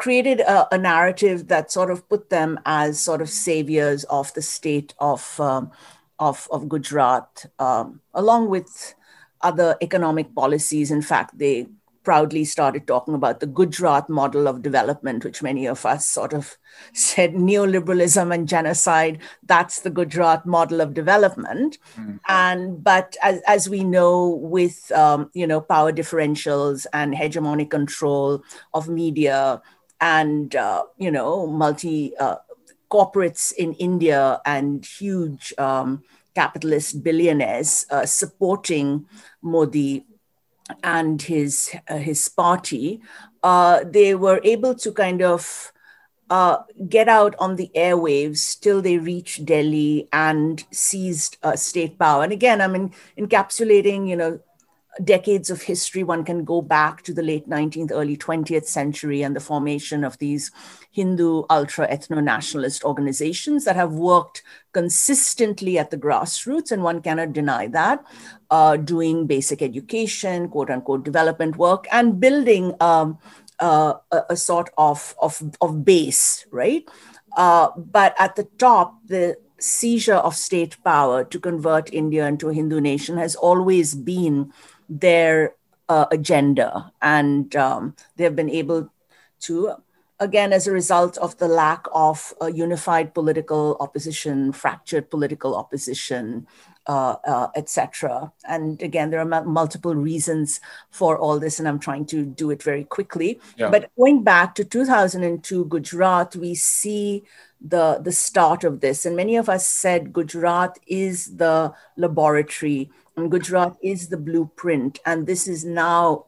created 0.00 0.40
a, 0.40 0.74
a, 0.74 0.78
narrative 0.78 1.48
that 1.48 1.70
sort 1.70 1.90
of 1.90 2.08
put 2.08 2.30
them 2.30 2.58
as 2.64 2.98
sort 2.98 3.20
of 3.20 3.28
saviors 3.28 4.02
of 4.04 4.32
the 4.32 4.40
state 4.40 4.94
of, 4.98 5.38
um, 5.38 5.70
of, 6.18 6.48
of, 6.50 6.70
Gujarat, 6.70 7.44
um, 7.58 8.00
along 8.14 8.48
with 8.48 8.94
other 9.42 9.76
economic 9.82 10.34
policies. 10.34 10.90
In 10.90 11.02
fact, 11.02 11.38
they 11.38 11.66
proudly 12.02 12.46
started 12.46 12.86
talking 12.86 13.12
about 13.12 13.40
the 13.40 13.46
Gujarat 13.46 14.08
model 14.08 14.48
of 14.48 14.62
development, 14.62 15.22
which 15.22 15.42
many 15.42 15.66
of 15.66 15.84
us 15.84 16.08
sort 16.08 16.32
of 16.32 16.56
said 16.94 17.34
neoliberalism 17.34 18.32
and 18.34 18.48
genocide. 18.48 19.18
That's 19.42 19.80
the 19.80 19.90
Gujarat 19.90 20.46
model 20.46 20.80
of 20.80 20.94
development. 20.94 21.76
Mm-hmm. 21.98 22.16
And 22.26 22.82
but 22.82 23.18
as, 23.22 23.42
as 23.46 23.68
we 23.68 23.84
know, 23.84 24.28
with 24.28 24.90
um, 24.92 25.30
you 25.34 25.46
know 25.46 25.60
power 25.60 25.92
differentials 25.92 26.86
and 26.94 27.12
hegemonic 27.12 27.68
control 27.68 28.42
of 28.72 28.88
media 28.88 29.60
and 30.00 30.56
uh, 30.56 30.84
you 30.98 31.10
know 31.10 31.46
multi 31.46 32.16
uh, 32.16 32.36
corporates 32.90 33.52
in 33.52 33.74
India 33.74 34.40
and 34.44 34.84
huge 34.84 35.54
um, 35.58 36.02
capitalist 36.34 37.02
billionaires 37.02 37.86
uh, 37.90 38.04
supporting 38.06 39.06
Modi 39.42 40.04
and 40.82 41.22
his 41.22 41.74
uh, 41.88 41.96
his 41.96 42.28
party, 42.28 43.00
uh, 43.42 43.84
they 43.84 44.14
were 44.14 44.40
able 44.44 44.74
to 44.74 44.92
kind 44.92 45.22
of 45.22 45.72
uh, 46.30 46.58
get 46.88 47.08
out 47.08 47.34
on 47.38 47.56
the 47.56 47.70
airwaves 47.74 48.58
till 48.60 48.80
they 48.80 48.98
reached 48.98 49.44
Delhi 49.44 50.08
and 50.12 50.64
seized 50.70 51.36
state 51.56 51.98
power. 51.98 52.22
And 52.22 52.32
again, 52.32 52.60
I'm 52.60 52.76
in, 52.76 52.92
encapsulating, 53.18 54.08
you 54.08 54.14
know, 54.14 54.40
decades 55.04 55.50
of 55.50 55.62
history. 55.62 56.02
One 56.02 56.24
can 56.24 56.44
go 56.44 56.62
back 56.62 57.02
to 57.02 57.14
the 57.14 57.22
late 57.22 57.48
19th, 57.48 57.90
early 57.92 58.16
20th 58.16 58.66
century 58.66 59.22
and 59.22 59.34
the 59.34 59.40
formation 59.40 60.04
of 60.04 60.18
these 60.18 60.50
Hindu 60.90 61.44
ultra 61.50 61.88
ethno 61.88 62.22
nationalist 62.22 62.84
organizations 62.84 63.64
that 63.64 63.76
have 63.76 63.92
worked 63.92 64.42
consistently 64.72 65.78
at 65.78 65.90
the 65.90 65.96
grassroots, 65.96 66.70
and 66.70 66.82
one 66.82 67.02
cannot 67.02 67.32
deny 67.32 67.66
that, 67.68 68.04
uh, 68.50 68.76
doing 68.76 69.26
basic 69.26 69.62
education, 69.62 70.48
quote 70.48 70.70
unquote, 70.70 71.04
development 71.04 71.56
work, 71.56 71.86
and 71.92 72.20
building 72.20 72.74
um, 72.80 73.18
uh, 73.60 73.94
a, 74.10 74.22
a, 74.30 74.36
sort 74.36 74.70
of, 74.78 75.14
of, 75.20 75.42
of 75.60 75.84
base, 75.84 76.46
right? 76.50 76.88
Uh, 77.36 77.68
but 77.76 78.14
at 78.18 78.36
the 78.36 78.44
top, 78.58 78.98
the 79.06 79.36
seizure 79.58 80.14
of 80.14 80.34
state 80.34 80.76
power 80.84 81.22
to 81.24 81.38
convert 81.38 81.92
India 81.92 82.26
into 82.26 82.48
a 82.48 82.54
Hindu 82.54 82.80
nation 82.80 83.18
has 83.18 83.36
always 83.36 83.94
been 83.94 84.52
their 84.90 85.54
uh, 85.88 86.06
agenda. 86.10 86.92
And 87.00 87.54
um, 87.56 87.96
they've 88.16 88.36
been 88.36 88.50
able 88.50 88.90
to 89.40 89.76
again, 90.20 90.52
as 90.52 90.66
a 90.66 90.72
result 90.72 91.16
of 91.18 91.36
the 91.38 91.48
lack 91.48 91.86
of 91.92 92.34
a 92.40 92.52
unified 92.52 93.14
political 93.14 93.76
opposition, 93.80 94.52
fractured 94.52 95.10
political 95.10 95.56
opposition, 95.56 96.46
uh, 96.86 97.16
uh, 97.26 97.48
etc. 97.56 98.32
And 98.48 98.80
again, 98.82 99.10
there 99.10 99.20
are 99.20 99.34
m- 99.34 99.48
multiple 99.48 99.94
reasons 99.94 100.60
for 100.90 101.18
all 101.18 101.40
this, 101.40 101.58
and 101.58 101.66
I'm 101.66 101.78
trying 101.78 102.04
to 102.06 102.24
do 102.24 102.50
it 102.50 102.62
very 102.62 102.84
quickly. 102.84 103.40
Yeah. 103.56 103.70
But 103.70 103.90
going 103.96 104.22
back 104.22 104.54
to 104.56 104.64
2002 104.64 105.64
Gujarat, 105.64 106.36
we 106.36 106.54
see 106.54 107.24
the 107.60 108.00
the 108.02 108.12
start 108.12 108.64
of 108.64 108.80
this, 108.80 109.04
and 109.04 109.16
many 109.16 109.36
of 109.36 109.48
us 109.48 109.66
said 109.68 110.12
Gujarat 110.12 110.78
is 110.86 111.36
the 111.36 111.72
laboratory, 111.96 112.90
Gujarat 113.16 113.76
is 113.82 114.08
the 114.08 114.16
blueprint, 114.16 114.98
and 115.04 115.26
this 115.26 115.46
is 115.46 115.64
now 115.64 116.26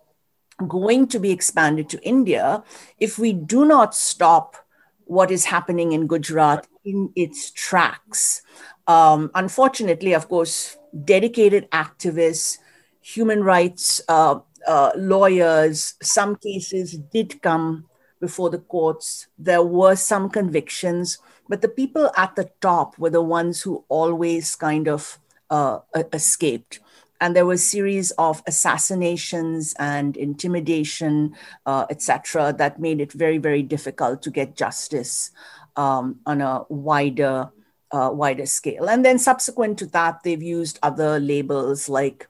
going 0.69 1.07
to 1.09 1.19
be 1.19 1.31
expanded 1.31 1.89
to 1.89 2.03
India 2.03 2.63
if 2.99 3.19
we 3.19 3.33
do 3.33 3.65
not 3.65 3.95
stop 3.95 4.57
what 5.05 5.31
is 5.31 5.47
happening 5.47 5.93
in 5.93 6.07
Gujarat 6.07 6.67
in 6.85 7.11
its 7.17 7.51
tracks. 7.51 8.43
Um, 8.87 9.31
unfortunately, 9.35 10.13
of 10.13 10.29
course, 10.29 10.77
dedicated 11.05 11.71
activists, 11.71 12.59
human 13.01 13.43
rights 13.43 14.01
uh, 14.09 14.41
uh, 14.67 14.93
lawyers, 14.97 15.95
some 16.03 16.37
cases 16.37 16.99
did 17.13 17.43
come 17.43 17.87
before 18.21 18.51
the 18.51 18.59
courts. 18.59 19.27
There 19.39 19.63
were 19.63 19.97
some 19.97 20.31
convictions, 20.31 21.19
but 21.49 21.61
the 21.61 21.69
people 21.69 22.11
at 22.17 22.37
the 22.37 22.51
top 22.61 22.99
were 22.99 23.11
the 23.11 23.23
ones 23.23 23.63
who 23.63 23.85
always 23.89 24.55
kind 24.55 24.89
of 24.89 25.19
uh, 25.53 25.79
escaped 26.13 26.81
and 27.23 27.37
there 27.37 27.47
were 27.47 27.53
a 27.53 27.69
series 27.77 28.11
of 28.19 28.43
assassinations 28.49 29.77
and 29.79 30.17
intimidation, 30.17 31.37
uh, 31.67 31.87
etc., 31.89 32.53
that 32.59 32.81
made 32.81 33.01
it 33.01 33.13
very, 33.13 33.39
very 33.39 33.63
difficult 33.63 34.23
to 34.23 34.31
get 34.31 34.57
justice 34.57 35.31
um, 35.77 36.19
on 36.27 36.41
a 36.41 36.65
wider, 36.69 37.49
uh, 37.93 38.11
wider 38.13 38.45
scale. 38.45 38.91
And 38.91 39.05
then 39.05 39.21
subsequent 39.21 39.79
to 39.79 39.87
that, 39.95 40.25
they've 40.25 40.43
used 40.43 40.81
other 40.83 41.21
labels 41.21 41.89
like 41.89 42.27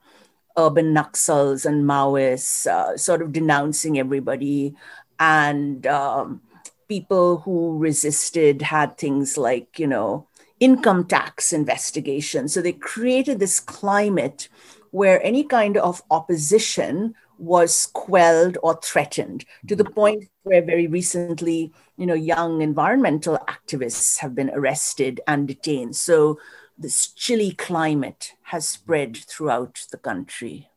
urban 0.59 0.93
Naxals 0.93 1.64
and 1.64 1.85
Maoists, 1.85 2.67
uh, 2.67 2.95
sort 2.99 3.23
of 3.23 3.33
denouncing 3.33 3.99
everybody. 3.99 4.75
And 5.19 5.87
um, 5.87 6.43
people 6.87 7.38
who 7.38 7.79
resisted 7.79 8.61
had 8.61 8.99
things 8.99 9.38
like, 9.38 9.79
you 9.79 9.87
know, 9.87 10.26
income 10.62 11.04
tax 11.04 11.52
investigation. 11.52 12.47
So 12.47 12.62
they 12.62 12.73
created 12.73 13.40
this 13.40 13.59
climate 13.59 14.49
where 14.92 15.21
any 15.25 15.42
kind 15.42 15.76
of 15.76 16.02
opposition 16.09 17.16
was 17.37 17.88
quelled 17.92 18.57
or 18.62 18.78
threatened 18.81 19.45
to 19.66 19.75
the 19.75 19.85
point 19.85 20.25
where 20.45 20.62
very 20.62 20.87
recently 20.87 21.73
you 21.97 22.07
know 22.07 22.14
young 22.14 22.62
environmental 22.62 23.37
activists 23.49 24.19
have 24.21 24.37
been 24.37 24.50
arrested 24.50 25.21
and 25.26 25.49
detained. 25.49 25.97
So 25.97 26.38
this 26.78 27.09
chilly 27.09 27.50
climate 27.50 28.35
has 28.42 28.69
spread 28.69 29.16
throughout 29.16 29.85
the 29.90 29.99
country. 29.99 30.69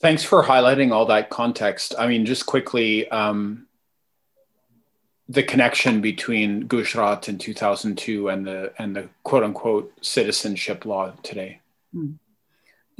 Thanks 0.00 0.24
for 0.24 0.42
highlighting 0.42 0.92
all 0.92 1.04
that 1.06 1.28
context. 1.28 1.94
I 1.98 2.06
mean 2.06 2.24
just 2.24 2.46
quickly 2.46 3.06
um, 3.10 3.66
the 5.30 5.42
connection 5.42 6.00
between 6.00 6.66
gujarat 6.66 7.28
in 7.28 7.38
2002 7.38 8.28
and 8.28 8.46
the 8.46 8.72
and 8.78 8.96
the 8.96 9.08
quote 9.22 9.44
unquote 9.44 9.92
citizenship 10.02 10.84
law 10.84 11.12
today 11.22 11.60
mm. 11.94 12.14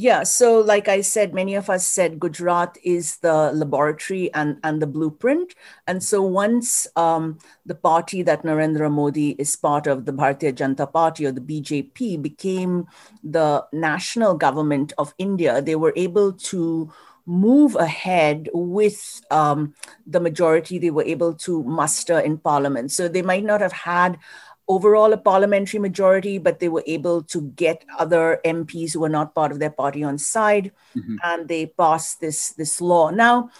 Yeah, 0.01 0.23
so 0.23 0.61
like 0.61 0.89
I 0.89 1.03
said, 1.03 1.35
many 1.35 1.55
of 1.57 1.69
us 1.69 1.87
said 1.87 2.19
Gujarat 2.19 2.79
is 2.83 3.19
the 3.19 3.53
laboratory 3.53 4.33
and, 4.33 4.57
and 4.65 4.81
the 4.81 4.87
blueprint. 4.87 5.55
And 5.87 6.03
so 6.03 6.23
once 6.23 6.87
um, 6.97 7.37
the 7.67 7.75
party 7.75 8.23
that 8.23 8.43
Narendra 8.43 8.91
Modi 8.91 9.33
is 9.33 9.55
part 9.57 9.87
of, 9.87 10.07
the 10.07 10.13
Bharatiya 10.15 10.55
Janata 10.55 10.91
Party 10.91 11.27
or 11.27 11.33
the 11.33 11.43
BJP, 11.43 12.23
became 12.23 12.87
the 13.23 13.67
national 13.75 14.39
government 14.39 14.95
of 14.97 15.13
India, 15.19 15.61
they 15.61 15.77
were 15.77 15.93
able 15.97 16.33
to 16.49 16.91
move 17.31 17.77
ahead 17.77 18.49
with 18.53 19.23
um, 19.31 19.73
the 20.05 20.19
majority 20.19 20.79
they 20.79 20.91
were 20.91 21.05
able 21.05 21.33
to 21.33 21.63
muster 21.63 22.19
in 22.19 22.37
parliament. 22.37 22.91
So 22.91 23.07
they 23.07 23.23
might 23.23 23.45
not 23.45 23.61
have 23.61 23.73
had 23.73 24.19
overall 24.67 25.13
a 25.13 25.17
parliamentary 25.17 25.79
majority, 25.79 26.39
but 26.39 26.59
they 26.59 26.69
were 26.69 26.83
able 26.89 27.23
to 27.23 27.43
get 27.55 27.85
other 28.01 28.41
MPs 28.45 28.93
who 28.93 29.01
were 29.01 29.09
not 29.09 29.35
part 29.35 29.53
of 29.53 29.61
their 29.61 29.71
party 29.71 30.03
on 30.03 30.19
side, 30.19 30.73
mm-hmm. 30.97 31.17
and 31.23 31.47
they 31.47 31.67
passed 31.67 32.21
this 32.21 32.51
this 32.51 32.81
law. 32.81 33.11
Now, 33.11 33.51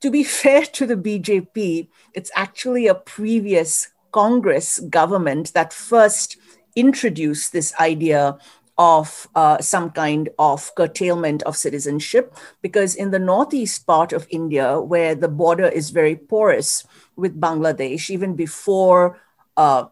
to 0.00 0.10
be 0.10 0.24
fair 0.42 0.62
to 0.62 0.86
the 0.86 0.96
BJP, 0.96 1.88
it's 2.12 2.32
actually 2.34 2.88
a 2.88 2.94
previous 2.94 3.88
Congress 4.10 4.80
government 4.90 5.52
that 5.54 5.72
first 5.72 6.38
introduced 6.74 7.52
this 7.52 7.72
idea 7.78 8.36
of 8.78 9.28
uh, 9.34 9.58
some 9.60 9.90
kind 9.90 10.28
of 10.38 10.74
curtailment 10.74 11.42
of 11.44 11.56
citizenship 11.56 12.34
because 12.60 12.94
in 12.94 13.10
the 13.10 13.18
northeast 13.18 13.86
part 13.86 14.12
of 14.12 14.26
India, 14.30 14.80
where 14.80 15.14
the 15.14 15.28
border 15.28 15.66
is 15.68 15.90
very 15.90 16.16
porous 16.16 16.86
with 17.16 17.40
Bangladesh, 17.40 18.10
even 18.10 18.36
before 18.36 19.20
uh, 19.56 19.86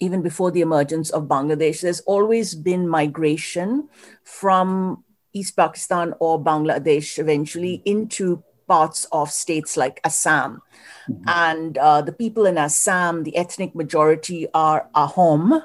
even 0.00 0.22
before 0.22 0.50
the 0.50 0.60
emergence 0.60 1.10
of 1.10 1.24
Bangladesh, 1.24 1.80
there's 1.80 2.00
always 2.00 2.54
been 2.54 2.88
migration 2.88 3.88
from 4.22 5.02
East 5.32 5.56
Pakistan 5.56 6.14
or 6.20 6.42
Bangladesh 6.42 7.18
eventually 7.18 7.82
into 7.84 8.42
parts 8.66 9.06
of 9.10 9.30
states 9.30 9.76
like 9.76 10.00
Assam. 10.04 10.60
Mm-hmm. 11.08 11.24
And 11.26 11.78
uh, 11.78 12.02
the 12.02 12.12
people 12.12 12.44
in 12.46 12.58
Assam, 12.58 13.24
the 13.24 13.36
ethnic 13.36 13.74
majority 13.74 14.46
are 14.52 14.88
Ahom. 14.94 15.62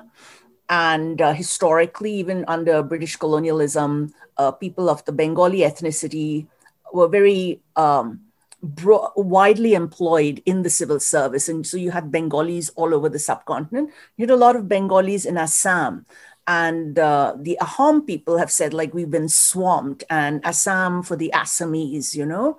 And 0.69 1.21
uh, 1.21 1.33
historically, 1.33 2.13
even 2.13 2.45
under 2.47 2.81
British 2.83 3.15
colonialism, 3.15 4.13
uh, 4.37 4.51
people 4.51 4.89
of 4.89 5.03
the 5.05 5.11
Bengali 5.11 5.59
ethnicity 5.59 6.47
were 6.93 7.07
very 7.07 7.61
um, 7.75 8.21
bro- 8.61 9.11
widely 9.15 9.73
employed 9.73 10.41
in 10.45 10.63
the 10.63 10.69
civil 10.69 10.99
service. 10.99 11.49
And 11.49 11.67
so 11.67 11.77
you 11.77 11.91
had 11.91 12.11
Bengalis 12.11 12.69
all 12.75 12.93
over 12.93 13.09
the 13.09 13.19
subcontinent. 13.19 13.91
You 14.17 14.23
had 14.23 14.31
a 14.31 14.37
lot 14.37 14.55
of 14.55 14.67
Bengalis 14.67 15.25
in 15.25 15.37
Assam 15.37 16.05
and 16.47 16.99
uh, 16.99 17.35
the 17.39 17.57
Ahom 17.61 18.05
people 18.05 18.37
have 18.37 18.51
said 18.51 18.73
like 18.73 18.93
we've 18.93 19.11
been 19.11 19.29
swamped 19.29 20.03
and 20.09 20.43
Assam 20.45 21.03
for 21.03 21.15
the 21.15 21.31
Assamese, 21.33 22.15
you 22.15 22.25
know. 22.25 22.57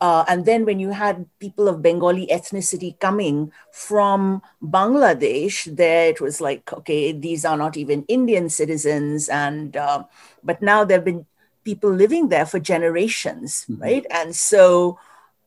Uh, 0.00 0.24
and 0.28 0.44
then 0.44 0.64
when 0.64 0.78
you 0.78 0.90
had 0.90 1.26
people 1.38 1.66
of 1.66 1.80
Bengali 1.80 2.26
ethnicity 2.26 2.98
coming 3.00 3.50
from 3.72 4.42
Bangladesh, 4.62 5.64
there 5.76 6.10
it 6.10 6.20
was 6.20 6.40
like, 6.40 6.72
okay, 6.72 7.12
these 7.12 7.44
are 7.44 7.56
not 7.56 7.76
even 7.76 8.04
Indian 8.06 8.48
citizens. 8.48 9.28
And, 9.28 9.76
uh, 9.76 10.04
but 10.42 10.60
now 10.60 10.84
there 10.84 10.98
have 10.98 11.04
been 11.04 11.26
people 11.64 11.90
living 11.90 12.28
there 12.28 12.44
for 12.44 12.58
generations, 12.58 13.64
mm-hmm. 13.64 13.82
right? 13.82 14.06
And 14.10 14.36
so 14.36 14.98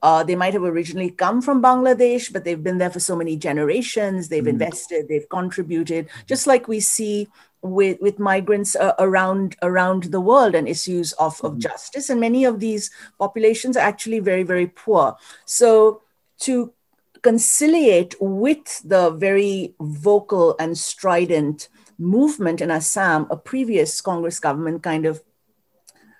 uh, 0.01 0.23
they 0.23 0.35
might 0.35 0.53
have 0.53 0.63
originally 0.63 1.11
come 1.11 1.41
from 1.41 1.61
Bangladesh, 1.61 2.31
but 2.31 2.43
they've 2.43 2.63
been 2.63 2.77
there 2.77 2.89
for 2.89 2.99
so 2.99 3.15
many 3.15 3.35
generations. 3.35 4.29
They've 4.29 4.41
mm-hmm. 4.41 4.61
invested, 4.61 5.07
they've 5.07 5.29
contributed, 5.29 6.09
just 6.25 6.47
like 6.47 6.67
we 6.67 6.79
see 6.79 7.27
with, 7.71 7.99
with 8.01 8.19
migrants 8.19 8.75
uh, 8.75 8.93
around 8.99 9.55
around 9.61 10.03
the 10.05 10.21
world 10.21 10.55
and 10.55 10.67
issues 10.67 11.13
of, 11.13 11.39
of 11.43 11.51
mm-hmm. 11.51 11.59
justice. 11.59 12.09
And 12.09 12.19
many 12.19 12.45
of 12.45 12.59
these 12.59 12.91
populations 13.19 13.77
are 13.77 13.87
actually 13.87 14.19
very, 14.19 14.43
very 14.43 14.67
poor. 14.67 15.15
So 15.45 16.01
to 16.39 16.73
conciliate 17.21 18.15
with 18.19 18.81
the 18.83 19.09
very 19.11 19.75
vocal 19.79 20.55
and 20.59 20.77
strident 20.77 21.69
movement 21.97 22.61
in 22.61 22.69
Assam, 22.71 23.27
a 23.29 23.35
previous 23.35 24.01
Congress 24.01 24.39
government 24.39 24.83
kind 24.83 25.05
of 25.05 25.21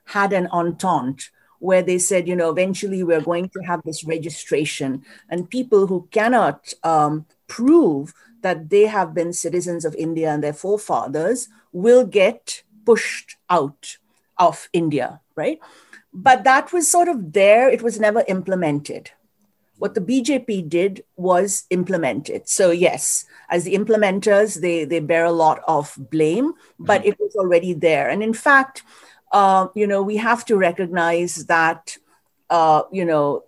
had 0.06 0.34
an 0.34 0.48
entente 0.48 1.30
where 1.60 1.82
they 1.82 1.98
said, 1.98 2.28
you 2.28 2.36
know, 2.36 2.50
eventually 2.50 3.04
we're 3.04 3.22
going 3.22 3.50
to 3.50 3.60
have 3.62 3.82
this 3.84 4.04
registration, 4.04 5.04
and 5.30 5.50
people 5.50 5.88
who 5.88 6.08
cannot 6.12 6.74
um, 6.84 7.26
prove 7.48 8.14
that 8.48 8.70
they 8.70 8.86
have 8.88 9.14
been 9.14 9.34
citizens 9.34 9.84
of 9.84 9.94
India 9.96 10.30
and 10.32 10.42
their 10.42 10.54
forefathers 10.54 11.50
will 11.74 12.06
get 12.06 12.64
pushed 12.86 13.36
out 13.50 13.98
of 14.38 14.70
India, 14.72 15.20
right? 15.36 15.60
But 16.14 16.46
that 16.46 16.72
was 16.72 16.90
sort 16.90 17.10
of 17.10 17.34
there, 17.34 17.70
it 17.70 17.82
was 17.82 18.00
never 18.00 18.24
implemented. 18.28 19.12
What 19.78 19.94
the 19.94 20.02
BJP 20.02 20.70
did 20.70 21.04
was 21.18 21.66
implement 21.70 22.30
it. 22.30 22.50
So, 22.50 22.72
yes, 22.72 23.26
as 23.50 23.66
the 23.66 23.76
implementers, 23.76 24.62
they, 24.62 24.86
they 24.86 25.02
bear 25.02 25.26
a 25.26 25.40
lot 25.46 25.60
of 25.68 25.96
blame, 26.10 26.54
but 26.80 27.02
mm-hmm. 27.02 27.10
it 27.10 27.20
was 27.20 27.36
already 27.36 27.74
there. 27.74 28.10
And 28.10 28.24
in 28.24 28.34
fact, 28.34 28.84
uh, 29.32 29.68
you 29.76 29.86
know, 29.86 30.02
we 30.02 30.18
have 30.18 30.46
to 30.46 30.56
recognize 30.56 31.46
that, 31.46 31.98
uh, 32.50 32.84
you 32.92 33.06
know, 33.06 33.44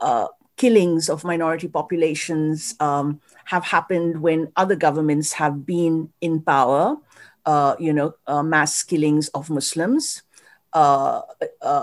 uh, 0.00 0.26
killings 0.60 1.08
of 1.08 1.24
minority 1.24 1.68
populations 1.68 2.74
um, 2.80 3.18
have 3.46 3.64
happened 3.64 4.20
when 4.20 4.52
other 4.56 4.76
governments 4.76 5.32
have 5.32 5.64
been 5.64 6.12
in 6.20 6.42
power. 6.42 7.00
Uh, 7.46 7.74
you 7.80 7.94
know, 7.94 8.12
uh, 8.26 8.42
mass 8.42 8.82
killings 8.82 9.28
of 9.28 9.48
Muslims, 9.48 10.22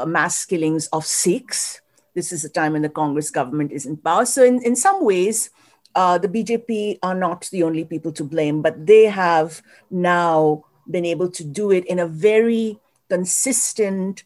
mass 0.06 0.46
killings 0.46 0.86
of 0.94 1.04
Sikhs. 1.04 1.82
This 2.14 2.32
is 2.32 2.44
the 2.44 2.50
time 2.50 2.74
when 2.74 2.84
the 2.84 2.94
Congress 2.94 3.32
government 3.32 3.72
is 3.72 3.88
in 3.88 3.98
power. 3.98 4.26
So, 4.26 4.44
in, 4.46 4.62
in 4.62 4.76
some 4.76 5.04
ways, 5.04 5.50
the 5.96 6.30
BJP 6.30 7.00
are 7.02 7.16
not 7.16 7.50
the 7.52 7.64
only 7.64 7.84
people 7.84 8.12
to 8.12 8.24
blame, 8.24 8.62
but 8.62 8.86
they 8.86 9.06
have 9.06 9.64
now 9.90 10.64
been 10.86 11.06
able 11.06 11.32
to 11.32 11.44
do 11.44 11.72
it 11.72 11.86
in 11.86 11.98
a 11.98 12.06
very 12.06 12.78
consistent, 13.10 14.24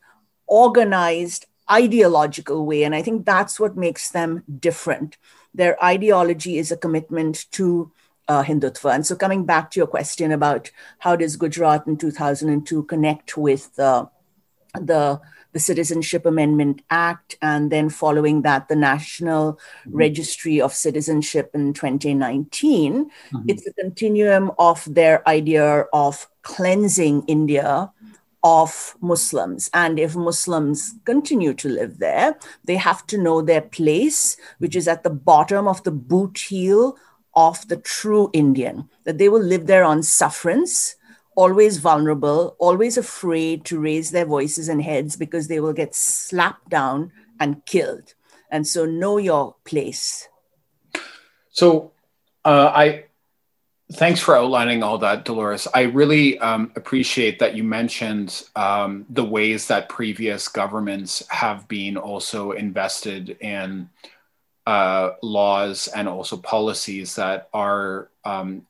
organized, 0.47 1.45
ideological 1.71 2.65
way. 2.65 2.83
And 2.83 2.93
I 2.93 3.01
think 3.01 3.25
that's 3.25 3.59
what 3.59 3.77
makes 3.77 4.09
them 4.09 4.43
different. 4.59 5.17
Their 5.53 5.81
ideology 5.83 6.57
is 6.57 6.71
a 6.71 6.77
commitment 6.77 7.45
to 7.51 7.91
uh, 8.27 8.43
Hindutva. 8.43 8.93
And 8.95 9.05
so, 9.05 9.15
coming 9.15 9.45
back 9.45 9.71
to 9.71 9.79
your 9.79 9.87
question 9.87 10.31
about 10.31 10.71
how 10.99 11.15
does 11.15 11.35
Gujarat 11.35 11.87
in 11.87 11.97
2002 11.97 12.83
connect 12.83 13.37
with 13.37 13.77
uh, 13.79 14.05
the 14.73 15.19
the 15.53 15.59
Citizenship 15.59 16.25
Amendment 16.25 16.81
Act, 16.89 17.37
and 17.41 17.71
then 17.71 17.89
following 17.89 18.43
that, 18.43 18.69
the 18.69 18.75
National 18.75 19.53
mm-hmm. 19.53 19.97
Registry 19.97 20.61
of 20.61 20.73
Citizenship 20.73 21.51
in 21.53 21.73
2019. 21.73 23.05
Mm-hmm. 23.05 23.49
It's 23.49 23.67
a 23.67 23.73
continuum 23.73 24.51
of 24.57 24.81
their 24.93 25.27
idea 25.27 25.85
of 25.91 26.29
cleansing 26.41 27.25
India 27.27 27.91
of 28.43 28.95
Muslims. 29.01 29.69
And 29.73 29.99
if 29.99 30.15
Muslims 30.15 30.95
continue 31.05 31.53
to 31.55 31.69
live 31.69 31.99
there, 31.99 32.37
they 32.63 32.75
have 32.75 33.05
to 33.07 33.17
know 33.17 33.41
their 33.41 33.61
place, 33.61 34.37
which 34.57 34.75
is 34.75 34.87
at 34.87 35.03
the 35.03 35.09
bottom 35.09 35.67
of 35.67 35.83
the 35.83 35.91
boot 35.91 36.37
heel 36.37 36.97
of 37.35 37.67
the 37.67 37.77
true 37.77 38.29
Indian, 38.33 38.89
that 39.05 39.17
they 39.17 39.29
will 39.29 39.41
live 39.41 39.67
there 39.67 39.83
on 39.83 40.03
sufferance, 40.03 40.95
always 41.35 41.77
vulnerable, 41.77 42.55
always 42.59 42.97
afraid 42.97 43.63
to 43.65 43.79
raise 43.79 44.11
their 44.11 44.25
voices 44.25 44.67
and 44.67 44.81
heads 44.81 45.15
because 45.15 45.47
they 45.47 45.59
will 45.59 45.73
get 45.73 45.95
slapped 45.95 46.69
down 46.69 47.11
and 47.39 47.65
killed. 47.65 48.13
And 48.49 48.67
so 48.67 48.85
know 48.85 49.17
your 49.17 49.55
place. 49.63 50.27
So 51.51 51.91
uh, 52.43 52.71
I 52.73 53.05
Thanks 53.93 54.21
for 54.21 54.37
outlining 54.37 54.83
all 54.83 54.97
that, 54.99 55.25
Dolores. 55.25 55.67
I 55.73 55.81
really 55.81 56.39
um, 56.39 56.71
appreciate 56.77 57.39
that 57.39 57.55
you 57.55 57.63
mentioned 57.63 58.43
um, 58.55 59.05
the 59.09 59.23
ways 59.23 59.67
that 59.67 59.89
previous 59.89 60.47
governments 60.47 61.23
have 61.27 61.67
been 61.67 61.97
also 61.97 62.51
invested 62.51 63.37
in 63.41 63.89
uh, 64.65 65.11
laws 65.21 65.87
and 65.87 66.07
also 66.07 66.37
policies 66.37 67.15
that 67.15 67.49
are 67.53 68.09
um, 68.23 68.65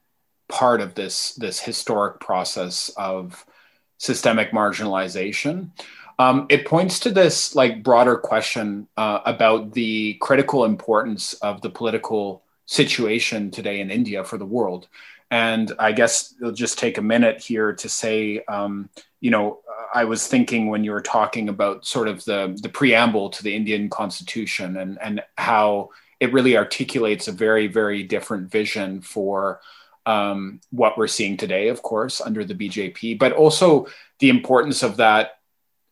part 0.48 0.82
of 0.82 0.96
this 0.96 1.34
this 1.36 1.60
historic 1.60 2.20
process 2.20 2.90
of 2.98 3.46
systemic 3.98 4.52
marginalization. 4.52 5.70
Um, 6.18 6.48
it 6.50 6.66
points 6.66 7.00
to 7.02 7.12
this 7.12 7.54
like 7.54 7.84
broader 7.84 8.16
question 8.18 8.88
uh, 8.98 9.20
about 9.26 9.74
the 9.74 10.16
critical 10.16 10.66
importance 10.66 11.34
of 11.36 11.62
the 11.62 11.70
political 11.70 12.44
situation 12.66 13.52
today 13.52 13.82
in 13.82 13.92
India 13.92 14.24
for 14.24 14.38
the 14.38 14.46
world. 14.46 14.88
And 15.32 15.72
I 15.80 15.94
guess 15.94 16.36
it'll 16.40 16.52
just 16.52 16.78
take 16.78 16.98
a 16.98 17.02
minute 17.02 17.42
here 17.42 17.74
to 17.74 17.90
say, 17.90 18.44
um, 18.50 18.90
you 19.22 19.32
know, 19.32 19.62
I 19.94 20.04
was 20.04 20.28
thinking 20.28 20.68
when 20.68 20.84
you 20.84 20.92
were 20.92 21.02
talking 21.02 21.50
about 21.50 21.86
sort 21.86 22.08
of 22.08 22.24
the, 22.26 22.58
the 22.62 22.70
preamble 22.70 23.30
to 23.30 23.44
the 23.44 23.56
Indian 23.56 23.90
Constitution 23.90 24.78
and, 24.78 25.02
and 25.02 25.24
how 25.38 25.90
it 26.20 26.34
really 26.34 26.58
articulates 26.58 27.28
a 27.28 27.32
very, 27.32 27.68
very 27.68 28.04
different 28.04 28.52
vision 28.52 29.02
for 29.02 29.62
um, 30.06 30.60
what 30.72 30.98
we're 30.98 31.08
seeing 31.08 31.38
today, 31.38 31.70
of 31.70 31.82
course, 31.82 32.22
under 32.22 32.44
the 32.44 32.56
BJP, 32.56 33.18
but 33.18 33.32
also 33.32 33.88
the 34.20 34.30
importance 34.30 34.84
of 34.84 34.98
that 34.98 35.40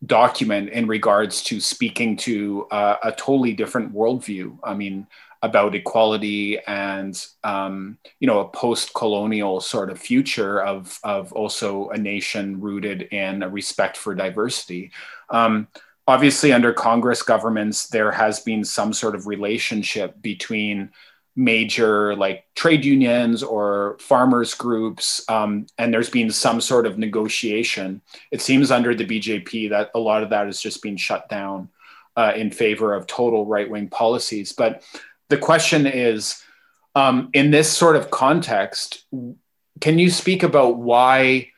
document 0.04 0.70
in 0.70 0.86
regards 0.86 1.42
to 1.44 1.60
speaking 1.60 2.16
to 2.16 2.66
uh, 2.70 2.96
a 3.02 3.12
totally 3.12 3.52
different 3.52 3.94
worldview. 3.94 4.58
I 4.64 4.74
mean, 4.74 5.06
about 5.42 5.74
equality 5.74 6.58
and 6.66 7.26
um, 7.44 7.96
you 8.18 8.26
know 8.26 8.40
a 8.40 8.48
post-colonial 8.48 9.60
sort 9.60 9.90
of 9.90 9.98
future 9.98 10.62
of 10.62 10.98
of 11.02 11.32
also 11.32 11.88
a 11.90 11.98
nation 11.98 12.60
rooted 12.60 13.02
in 13.02 13.42
a 13.42 13.48
respect 13.48 13.96
for 13.96 14.14
diversity. 14.14 14.90
Um, 15.30 15.68
obviously, 16.06 16.52
under 16.52 16.72
Congress 16.72 17.22
governments, 17.22 17.88
there 17.88 18.12
has 18.12 18.40
been 18.40 18.64
some 18.64 18.92
sort 18.92 19.14
of 19.14 19.26
relationship 19.26 20.20
between 20.20 20.90
major 21.36 22.14
like 22.16 22.44
trade 22.54 22.84
unions 22.84 23.42
or 23.42 23.96
farmers 24.00 24.52
groups 24.52 25.22
um, 25.28 25.64
and 25.78 25.94
there's 25.94 26.10
been 26.10 26.30
some 26.30 26.60
sort 26.60 26.86
of 26.86 26.98
negotiation 26.98 28.02
it 28.32 28.42
seems 28.42 28.70
under 28.70 28.94
the 28.94 29.06
bjp 29.06 29.70
that 29.70 29.90
a 29.94 29.98
lot 29.98 30.24
of 30.24 30.30
that 30.30 30.46
has 30.46 30.60
just 30.60 30.82
been 30.82 30.96
shut 30.96 31.28
down 31.28 31.68
uh, 32.16 32.32
in 32.34 32.50
favor 32.50 32.92
of 32.94 33.06
total 33.06 33.46
right-wing 33.46 33.88
policies 33.88 34.52
but 34.52 34.82
the 35.30 35.38
question 35.38 35.86
is 35.86 36.42
um, 36.94 37.30
in 37.32 37.50
this 37.50 37.72
sort 37.72 37.96
of 37.96 38.10
context, 38.10 39.04
can 39.80 39.98
you 39.98 40.10
speak 40.10 40.42
about 40.42 40.76
why 40.76 41.50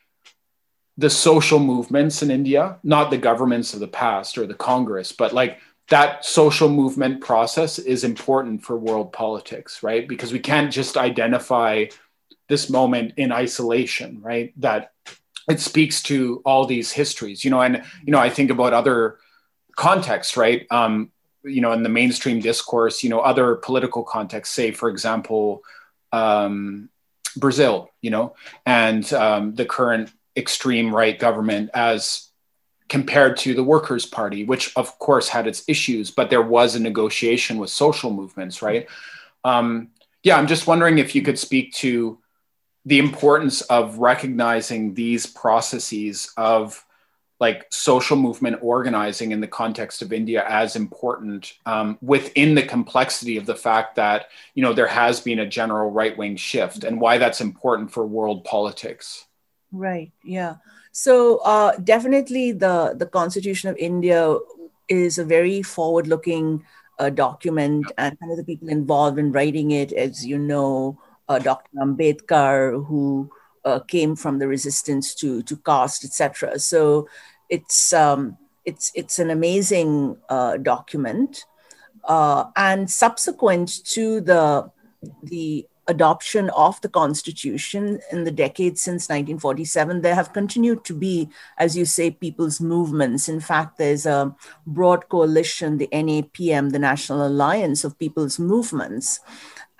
the 0.97 1.09
social 1.09 1.59
movements 1.59 2.21
in 2.21 2.29
India, 2.29 2.77
not 2.83 3.09
the 3.09 3.17
governments 3.17 3.73
of 3.73 3.79
the 3.79 3.87
past 3.87 4.37
or 4.37 4.45
the 4.45 4.53
Congress, 4.53 5.11
but 5.11 5.33
like 5.33 5.59
that 5.89 6.23
social 6.23 6.69
movement 6.69 7.19
process 7.19 7.79
is 7.79 8.03
important 8.03 8.63
for 8.63 8.77
world 8.77 9.11
politics, 9.11 9.83
right? 9.83 10.07
Because 10.07 10.31
we 10.31 10.39
can't 10.39 10.71
just 10.71 10.95
identify 10.95 11.85
this 12.47 12.69
moment 12.69 13.13
in 13.17 13.31
isolation, 13.31 14.21
right? 14.21 14.53
That 14.57 14.91
it 15.49 15.59
speaks 15.59 16.03
to 16.03 16.41
all 16.45 16.65
these 16.65 16.91
histories, 16.91 17.43
you 17.43 17.49
know, 17.49 17.61
and 17.61 17.83
you 18.05 18.11
know, 18.11 18.19
I 18.19 18.29
think 18.29 18.51
about 18.51 18.73
other 18.73 19.17
contexts, 19.75 20.37
right? 20.37 20.67
Um, 20.69 21.11
you 21.43 21.61
know, 21.61 21.71
in 21.71 21.83
the 21.83 21.89
mainstream 21.89 22.39
discourse, 22.39 23.03
you 23.03 23.09
know, 23.09 23.19
other 23.19 23.55
political 23.55 24.03
contexts, 24.03 24.55
say, 24.55 24.71
for 24.71 24.89
example, 24.89 25.63
um, 26.11 26.89
Brazil, 27.35 27.89
you 28.01 28.09
know, 28.09 28.35
and 28.65 29.11
um, 29.13 29.55
the 29.55 29.65
current 29.65 30.11
extreme 30.35 30.93
right 30.93 31.17
government 31.17 31.69
as 31.73 32.29
compared 32.89 33.37
to 33.37 33.53
the 33.53 33.63
Workers' 33.63 34.05
Party, 34.05 34.43
which 34.43 34.71
of 34.75 34.97
course 34.99 35.27
had 35.27 35.47
its 35.47 35.63
issues, 35.67 36.11
but 36.11 36.29
there 36.29 36.41
was 36.41 36.75
a 36.75 36.79
negotiation 36.79 37.57
with 37.57 37.69
social 37.69 38.11
movements, 38.11 38.61
right? 38.61 38.87
Um, 39.43 39.89
yeah, 40.21 40.37
I'm 40.37 40.47
just 40.47 40.67
wondering 40.67 40.99
if 40.99 41.15
you 41.15 41.21
could 41.21 41.39
speak 41.39 41.73
to 41.75 42.19
the 42.85 42.99
importance 42.99 43.61
of 43.61 43.97
recognizing 43.97 44.93
these 44.93 45.25
processes 45.25 46.31
of 46.37 46.85
like 47.39 47.65
social 47.71 48.15
movement 48.15 48.57
organizing 48.61 49.31
in 49.31 49.41
the 49.41 49.47
context 49.47 50.01
of 50.01 50.13
India 50.13 50.45
as 50.47 50.75
important 50.75 51.53
um, 51.65 51.97
within 52.01 52.55
the 52.55 52.63
complexity 52.63 53.37
of 53.37 53.45
the 53.45 53.55
fact 53.55 53.95
that 53.95 54.27
you 54.53 54.63
know 54.63 54.73
there 54.73 54.87
has 54.87 55.19
been 55.21 55.39
a 55.39 55.45
general 55.45 55.91
right 55.91 56.17
wing 56.17 56.35
shift 56.35 56.83
and 56.83 57.01
why 57.01 57.17
that's 57.17 57.41
important 57.41 57.91
for 57.91 58.05
world 58.05 58.43
politics. 58.43 59.25
Right. 59.71 60.11
Yeah. 60.23 60.57
So 60.91 61.37
uh, 61.37 61.75
definitely 61.77 62.51
the 62.51 62.93
the 62.95 63.07
Constitution 63.07 63.69
of 63.69 63.77
India 63.77 64.37
is 64.87 65.17
a 65.17 65.25
very 65.25 65.63
forward 65.63 66.07
looking 66.07 66.63
uh, 66.99 67.09
document, 67.09 67.91
and 67.97 68.19
kind 68.19 68.31
of 68.31 68.37
the 68.37 68.43
people 68.43 68.69
involved 68.69 69.17
in 69.17 69.31
writing 69.31 69.71
it, 69.71 69.91
as 69.91 70.25
you 70.25 70.37
know, 70.37 70.99
uh, 71.27 71.39
Dr. 71.39 71.69
Ambedkar, 71.81 72.85
who 72.85 73.31
uh, 73.65 73.79
came 73.79 74.15
from 74.15 74.39
the 74.39 74.47
resistance 74.47 75.15
to 75.15 75.41
to 75.43 75.57
caste, 75.57 76.03
etc. 76.03 76.59
So 76.59 77.07
it's 77.49 77.93
um, 77.93 78.37
it's 78.65 78.91
it's 78.95 79.19
an 79.19 79.29
amazing 79.29 80.17
uh, 80.29 80.57
document, 80.57 81.45
uh, 82.05 82.45
and 82.55 82.89
subsequent 82.89 83.83
to 83.85 84.21
the 84.21 84.71
the 85.23 85.67
adoption 85.87 86.49
of 86.51 86.79
the 86.79 86.87
constitution 86.87 87.99
in 88.09 88.23
the 88.23 88.31
decades 88.31 88.81
since 88.81 89.09
1947 89.09 90.01
there 90.01 90.15
have 90.15 90.31
continued 90.31 90.85
to 90.85 90.93
be 90.93 91.27
as 91.57 91.75
you 91.75 91.83
say 91.83 92.09
people's 92.09 92.61
movements. 92.61 93.27
In 93.27 93.41
fact 93.41 93.77
there's 93.77 94.05
a 94.05 94.33
broad 94.65 95.09
coalition 95.09 95.77
the 95.77 95.89
napm 95.91 96.71
the 96.71 96.79
national 96.79 97.27
alliance 97.27 97.83
of 97.83 97.99
people's 97.99 98.39
movements 98.39 99.19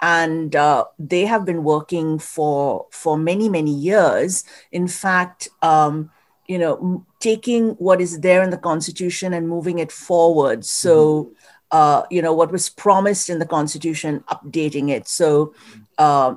and 0.03 0.53
uh, 0.53 0.83
they 0.99 1.25
have 1.25 1.45
been 1.45 1.63
working 1.63 2.19
for 2.19 2.85
for 2.91 3.17
many 3.17 3.47
many 3.47 3.73
years. 3.73 4.43
In 4.71 4.87
fact 4.87 5.47
um, 5.61 6.11
you 6.45 6.59
know 6.59 7.05
taking 7.21 7.69
what 7.75 8.01
is 8.01 8.19
there 8.19 8.43
in 8.43 8.49
the 8.49 8.57
constitution 8.57 9.33
and 9.33 9.47
moving 9.47 9.79
it 9.79 9.93
forward. 9.93 10.65
So 10.65 10.93
mm-hmm. 10.93 11.33
uh, 11.71 12.03
you 12.11 12.21
know 12.21 12.33
what 12.33 12.51
was 12.51 12.69
promised 12.69 13.29
in 13.29 13.39
the 13.39 13.45
constitution 13.45 14.25
updating 14.29 14.89
it. 14.89 15.07
So 15.07 15.53
uh, 15.97 16.35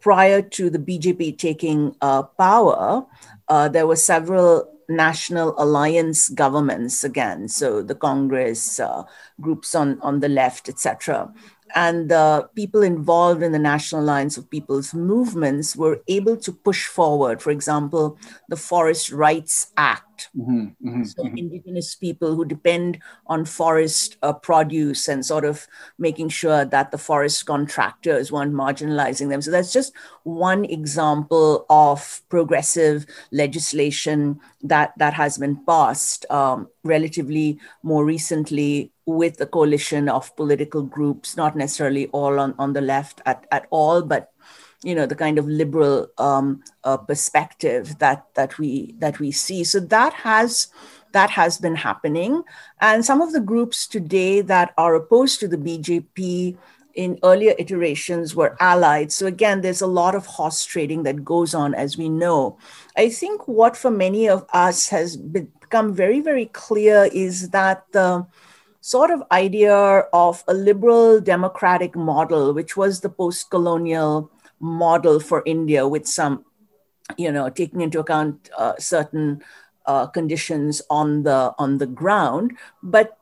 prior 0.00 0.40
to 0.40 0.70
the 0.70 0.78
bjp 0.78 1.36
taking 1.36 1.96
uh, 2.00 2.22
power 2.22 3.04
uh, 3.48 3.68
there 3.68 3.88
were 3.88 3.96
several 3.96 4.72
national 4.88 5.54
alliance 5.60 6.28
governments 6.28 7.02
again. 7.02 7.48
So 7.48 7.82
the 7.82 7.96
congress 7.96 8.78
uh, 8.78 9.02
groups 9.40 9.74
on 9.74 10.00
on 10.02 10.20
the 10.20 10.28
left 10.28 10.68
etc 10.68 11.34
and 11.74 12.10
the 12.10 12.48
people 12.54 12.82
involved 12.82 13.42
in 13.42 13.52
the 13.52 13.58
National 13.58 14.02
Alliance 14.02 14.36
of 14.36 14.50
People's 14.50 14.94
movements 14.94 15.76
were 15.76 16.00
able 16.08 16.36
to 16.38 16.52
push 16.52 16.86
forward, 16.86 17.42
for 17.42 17.50
example, 17.50 18.18
the 18.48 18.56
Forest 18.56 19.12
Rights 19.12 19.72
Act. 19.76 20.07
Mm-hmm, 20.36 20.88
mm-hmm, 20.88 21.04
so, 21.04 21.24
mm-hmm. 21.24 21.36
indigenous 21.36 21.94
people 21.94 22.34
who 22.34 22.44
depend 22.44 22.98
on 23.26 23.44
forest 23.44 24.16
uh, 24.22 24.32
produce 24.32 25.08
and 25.08 25.24
sort 25.24 25.44
of 25.44 25.66
making 25.98 26.28
sure 26.30 26.64
that 26.64 26.90
the 26.90 26.98
forest 26.98 27.46
contractors 27.46 28.32
weren't 28.32 28.54
marginalizing 28.54 29.28
them. 29.28 29.42
So, 29.42 29.50
that's 29.50 29.72
just 29.72 29.92
one 30.24 30.64
example 30.64 31.66
of 31.70 32.22
progressive 32.28 33.06
legislation 33.30 34.40
that, 34.62 34.92
that 34.98 35.14
has 35.14 35.38
been 35.38 35.56
passed 35.64 36.26
um, 36.30 36.68
relatively 36.84 37.58
more 37.82 38.04
recently 38.04 38.92
with 39.06 39.40
a 39.40 39.46
coalition 39.46 40.08
of 40.08 40.34
political 40.36 40.82
groups, 40.82 41.36
not 41.36 41.56
necessarily 41.56 42.08
all 42.08 42.38
on, 42.38 42.54
on 42.58 42.74
the 42.74 42.80
left 42.80 43.22
at, 43.24 43.46
at 43.50 43.66
all, 43.70 44.02
but 44.02 44.32
you 44.82 44.94
know 44.94 45.06
the 45.06 45.14
kind 45.14 45.38
of 45.38 45.46
liberal 45.46 46.08
um, 46.18 46.62
uh, 46.84 46.96
perspective 46.96 47.98
that 47.98 48.26
that 48.34 48.58
we 48.58 48.94
that 48.98 49.18
we 49.18 49.32
see. 49.32 49.64
So 49.64 49.80
that 49.80 50.12
has 50.14 50.68
that 51.12 51.30
has 51.30 51.58
been 51.58 51.76
happening, 51.76 52.42
and 52.80 53.04
some 53.04 53.20
of 53.20 53.32
the 53.32 53.40
groups 53.40 53.86
today 53.86 54.40
that 54.42 54.74
are 54.78 54.94
opposed 54.94 55.40
to 55.40 55.48
the 55.48 55.56
BJP 55.56 56.56
in 56.94 57.18
earlier 57.22 57.54
iterations 57.58 58.34
were 58.34 58.56
allied. 58.60 59.12
So 59.12 59.26
again, 59.26 59.60
there's 59.60 59.82
a 59.82 59.86
lot 59.86 60.14
of 60.14 60.26
horse 60.26 60.64
trading 60.64 61.04
that 61.04 61.24
goes 61.24 61.54
on, 61.54 61.74
as 61.74 61.96
we 61.96 62.08
know. 62.08 62.58
I 62.96 63.08
think 63.08 63.46
what 63.46 63.76
for 63.76 63.90
many 63.90 64.28
of 64.28 64.46
us 64.52 64.88
has 64.88 65.16
become 65.16 65.94
very 65.94 66.20
very 66.20 66.46
clear 66.46 67.08
is 67.12 67.50
that 67.50 67.84
the 67.92 68.26
sort 68.80 69.10
of 69.10 69.22
idea 69.32 69.74
of 70.12 70.42
a 70.48 70.54
liberal 70.54 71.20
democratic 71.20 71.96
model, 71.96 72.54
which 72.54 72.76
was 72.76 73.00
the 73.00 73.08
post 73.08 73.50
colonial 73.50 74.30
model 74.60 75.20
for 75.20 75.42
India, 75.46 75.86
with 75.86 76.06
some, 76.06 76.44
you 77.16 77.32
know, 77.32 77.48
taking 77.48 77.80
into 77.80 78.00
account 78.00 78.50
uh, 78.56 78.74
certain 78.78 79.42
uh, 79.86 80.06
conditions 80.06 80.82
on 80.90 81.22
the 81.22 81.54
on 81.58 81.78
the 81.78 81.86
ground, 81.86 82.56
but 82.82 83.18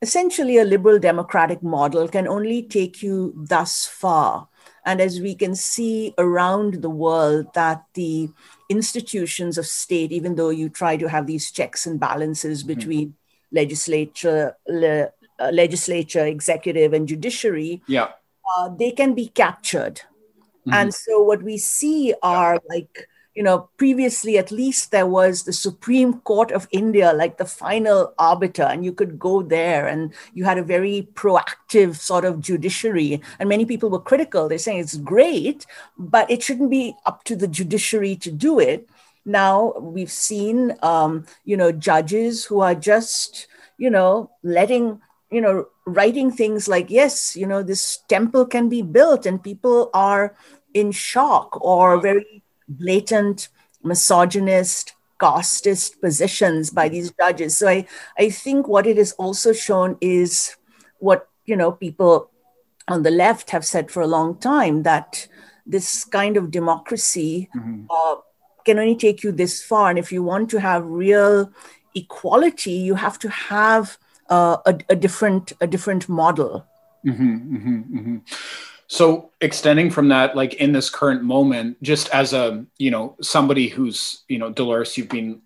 essentially 0.00 0.58
a 0.58 0.64
liberal 0.64 0.98
democratic 0.98 1.62
model 1.62 2.08
can 2.08 2.26
only 2.26 2.62
take 2.62 3.02
you 3.02 3.32
thus 3.36 3.84
far. 3.86 4.48
And 4.86 5.00
as 5.00 5.20
we 5.20 5.34
can 5.34 5.54
see 5.54 6.14
around 6.16 6.82
the 6.82 6.88
world, 6.88 7.52
that 7.54 7.84
the 7.94 8.30
institutions 8.70 9.58
of 9.58 9.66
state, 9.66 10.12
even 10.12 10.36
though 10.36 10.50
you 10.50 10.68
try 10.70 10.96
to 10.96 11.08
have 11.08 11.26
these 11.26 11.50
checks 11.50 11.86
and 11.86 12.00
balances 12.00 12.62
mm-hmm. 12.62 12.74
between 12.74 13.14
legislature, 13.52 14.56
le, 14.66 15.10
uh, 15.40 15.50
legislature, 15.52 16.24
executive, 16.24 16.92
and 16.92 17.06
judiciary, 17.08 17.82
yeah, 17.86 18.12
uh, 18.56 18.68
they 18.70 18.92
can 18.92 19.14
be 19.14 19.28
captured. 19.28 20.00
Mm-hmm. 20.68 20.74
And 20.74 20.94
so 20.94 21.22
what 21.22 21.42
we 21.42 21.56
see 21.58 22.14
are 22.22 22.58
like 22.68 23.08
you 23.38 23.44
know 23.44 23.70
previously 23.76 24.36
at 24.36 24.50
least 24.50 24.90
there 24.90 25.06
was 25.06 25.44
the 25.44 25.52
supreme 25.52 26.14
court 26.22 26.50
of 26.50 26.66
india 26.72 27.12
like 27.12 27.36
the 27.38 27.44
final 27.44 28.12
arbiter 28.18 28.64
and 28.64 28.84
you 28.84 28.92
could 28.92 29.16
go 29.16 29.42
there 29.42 29.86
and 29.86 30.12
you 30.34 30.42
had 30.42 30.58
a 30.58 30.62
very 30.62 31.06
proactive 31.14 31.94
sort 31.94 32.24
of 32.24 32.40
judiciary. 32.40 33.22
And 33.38 33.48
many 33.48 33.64
people 33.64 33.90
were 33.90 34.00
critical. 34.00 34.48
They're 34.48 34.58
saying 34.58 34.80
it's 34.80 34.96
great 34.96 35.66
but 35.96 36.28
it 36.28 36.42
shouldn't 36.42 36.70
be 36.70 36.96
up 37.06 37.22
to 37.24 37.36
the 37.36 37.46
judiciary 37.46 38.16
to 38.16 38.32
do 38.32 38.58
it. 38.58 38.88
Now 39.24 39.72
we've 39.78 40.10
seen 40.10 40.74
um, 40.82 41.24
you 41.44 41.56
know 41.56 41.70
judges 41.70 42.44
who 42.44 42.58
are 42.60 42.74
just 42.74 43.46
you 43.76 43.90
know 43.90 44.30
letting 44.42 45.00
you 45.30 45.40
know 45.40 45.66
writing 45.86 46.30
things 46.32 46.68
like 46.68 46.90
yes 46.90 47.36
you 47.36 47.46
know 47.46 47.62
this 47.62 47.98
temple 48.08 48.44
can 48.46 48.68
be 48.68 48.82
built 48.82 49.26
and 49.26 49.42
people 49.42 49.90
are 49.94 50.34
in 50.78 50.92
shock 50.92 51.58
or 51.60 52.00
very 52.00 52.42
blatant 52.68 53.48
misogynist 53.82 54.92
casteist 55.20 56.00
positions 56.00 56.70
by 56.70 56.88
these 56.88 57.12
judges 57.20 57.56
so 57.56 57.68
i 57.68 57.86
i 58.18 58.30
think 58.30 58.68
what 58.68 58.86
it 58.86 58.96
has 58.96 59.12
also 59.12 59.52
shown 59.52 59.96
is 60.00 60.56
what 60.98 61.28
you 61.44 61.56
know 61.56 61.72
people 61.72 62.30
on 62.88 63.02
the 63.02 63.10
left 63.10 63.50
have 63.50 63.64
said 63.64 63.90
for 63.90 64.02
a 64.02 64.06
long 64.06 64.36
time 64.38 64.82
that 64.82 65.28
this 65.66 66.04
kind 66.04 66.36
of 66.36 66.50
democracy 66.50 67.48
mm-hmm. 67.54 67.84
uh, 67.90 68.16
can 68.64 68.78
only 68.78 68.96
take 68.96 69.22
you 69.22 69.30
this 69.30 69.62
far. 69.62 69.90
And 69.90 69.98
if 69.98 70.10
you 70.10 70.22
want 70.22 70.50
to 70.50 70.60
have 70.60 70.84
real 70.86 71.52
equality, 71.94 72.72
you 72.72 72.94
have 72.94 73.18
to 73.20 73.28
have 73.28 73.98
uh, 74.30 74.56
a, 74.66 74.78
a, 74.88 74.96
different 74.96 75.52
a 75.60 75.66
different 75.66 76.08
model. 76.08 76.66
Mm-hmm, 77.06 77.56
mm-hmm, 77.56 77.98
mm-hmm. 77.98 78.16
So 78.88 79.30
extending 79.42 79.90
from 79.90 80.08
that, 80.08 80.34
like 80.34 80.54
in 80.54 80.72
this 80.72 80.88
current 80.88 81.22
moment, 81.22 81.82
just 81.82 82.08
as 82.10 82.32
a 82.32 82.64
you 82.78 82.90
know 82.90 83.16
somebody 83.20 83.68
who's 83.68 84.24
you 84.28 84.38
know 84.38 84.50
Dolores, 84.50 84.96
you've 84.96 85.10
been 85.10 85.42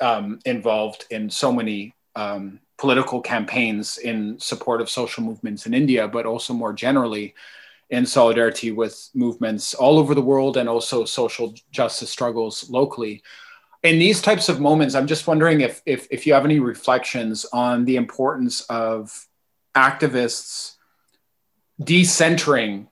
um, 0.00 0.38
involved 0.44 1.04
in 1.10 1.28
so 1.28 1.52
many 1.52 1.94
um, 2.14 2.60
political 2.78 3.20
campaigns 3.20 3.98
in 3.98 4.38
support 4.38 4.80
of 4.80 4.88
social 4.88 5.24
movements 5.24 5.66
in 5.66 5.74
India, 5.74 6.06
but 6.06 6.24
also 6.24 6.54
more 6.54 6.72
generally 6.72 7.34
in 7.90 8.06
solidarity 8.06 8.70
with 8.70 9.10
movements 9.14 9.74
all 9.74 9.98
over 9.98 10.14
the 10.14 10.22
world 10.22 10.56
and 10.56 10.68
also 10.68 11.04
social 11.04 11.54
justice 11.72 12.10
struggles 12.10 12.70
locally. 12.70 13.22
In 13.82 13.98
these 13.98 14.20
types 14.20 14.48
of 14.48 14.60
moments, 14.60 14.94
I'm 14.94 15.06
just 15.06 15.26
wondering 15.26 15.62
if, 15.62 15.82
if, 15.86 16.06
if 16.10 16.26
you 16.26 16.34
have 16.34 16.44
any 16.44 16.60
reflections 16.60 17.46
on 17.52 17.84
the 17.84 17.96
importance 17.96 18.60
of 18.62 19.26
activists 19.74 20.74
decentering 21.80 22.86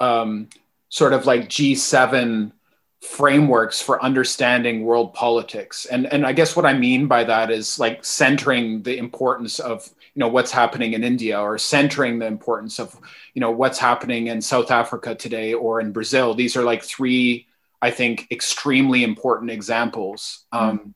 um, 0.00 0.48
sort 0.88 1.12
of 1.12 1.26
like 1.26 1.48
G7 1.48 2.52
frameworks 3.00 3.80
for 3.80 4.02
understanding 4.02 4.84
world 4.84 5.12
politics. 5.12 5.86
And, 5.86 6.06
and 6.12 6.24
I 6.24 6.32
guess 6.32 6.54
what 6.54 6.66
I 6.66 6.72
mean 6.72 7.08
by 7.08 7.24
that 7.24 7.50
is 7.50 7.78
like 7.78 8.04
centering 8.04 8.82
the 8.82 8.96
importance 8.96 9.58
of 9.58 9.88
you 10.14 10.20
know 10.20 10.28
what's 10.28 10.52
happening 10.52 10.92
in 10.92 11.02
India 11.02 11.40
or 11.40 11.56
centering 11.56 12.18
the 12.18 12.26
importance 12.26 12.78
of 12.78 13.00
you 13.32 13.40
know 13.40 13.50
what's 13.50 13.78
happening 13.78 14.26
in 14.26 14.42
South 14.42 14.70
Africa 14.70 15.14
today 15.14 15.54
or 15.54 15.80
in 15.80 15.90
Brazil. 15.90 16.34
These 16.34 16.54
are 16.54 16.62
like 16.62 16.82
three, 16.82 17.46
I 17.80 17.90
think, 17.90 18.26
extremely 18.30 19.04
important 19.04 19.50
examples. 19.50 20.44
Um, 20.52 20.78
mm-hmm 20.78 20.90